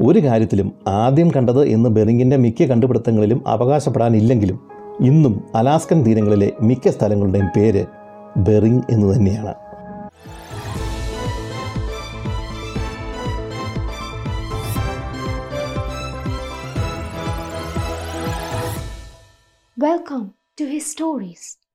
ഒരു 0.00 0.18
കാര്യത്തിലും 0.18 0.72
ആദ്യം 0.88 1.32
കണ്ടത് 1.36 1.68
എന്ന് 1.68 1.90
ബെറിങ്ങിന്റെ 1.90 2.36
മിക്ക 2.36 2.62
കണ്ടുപിടുത്തങ്ങളിലും 2.62 3.48
അവകാശപ്പെടാനില്ലെങ്കിലും 3.48 4.60
ഇന്നും 5.00 5.44
അലാസ്കൻ 5.54 6.04
തീരങ്ങളിലെ 6.04 6.52
മിക്ക 6.60 6.88
സ്ഥലങ്ങളുടെയും 6.88 7.46
പേര് 7.56 7.84
ബെറിങ് 8.36 8.82
എന്ന് 8.90 9.14
തന്നെയാണ് 9.14 9.54
വെൽക്കം 19.78 20.30
ടു 20.60 20.64
ഹിസ്റ്റോറീസ്. 20.64 21.65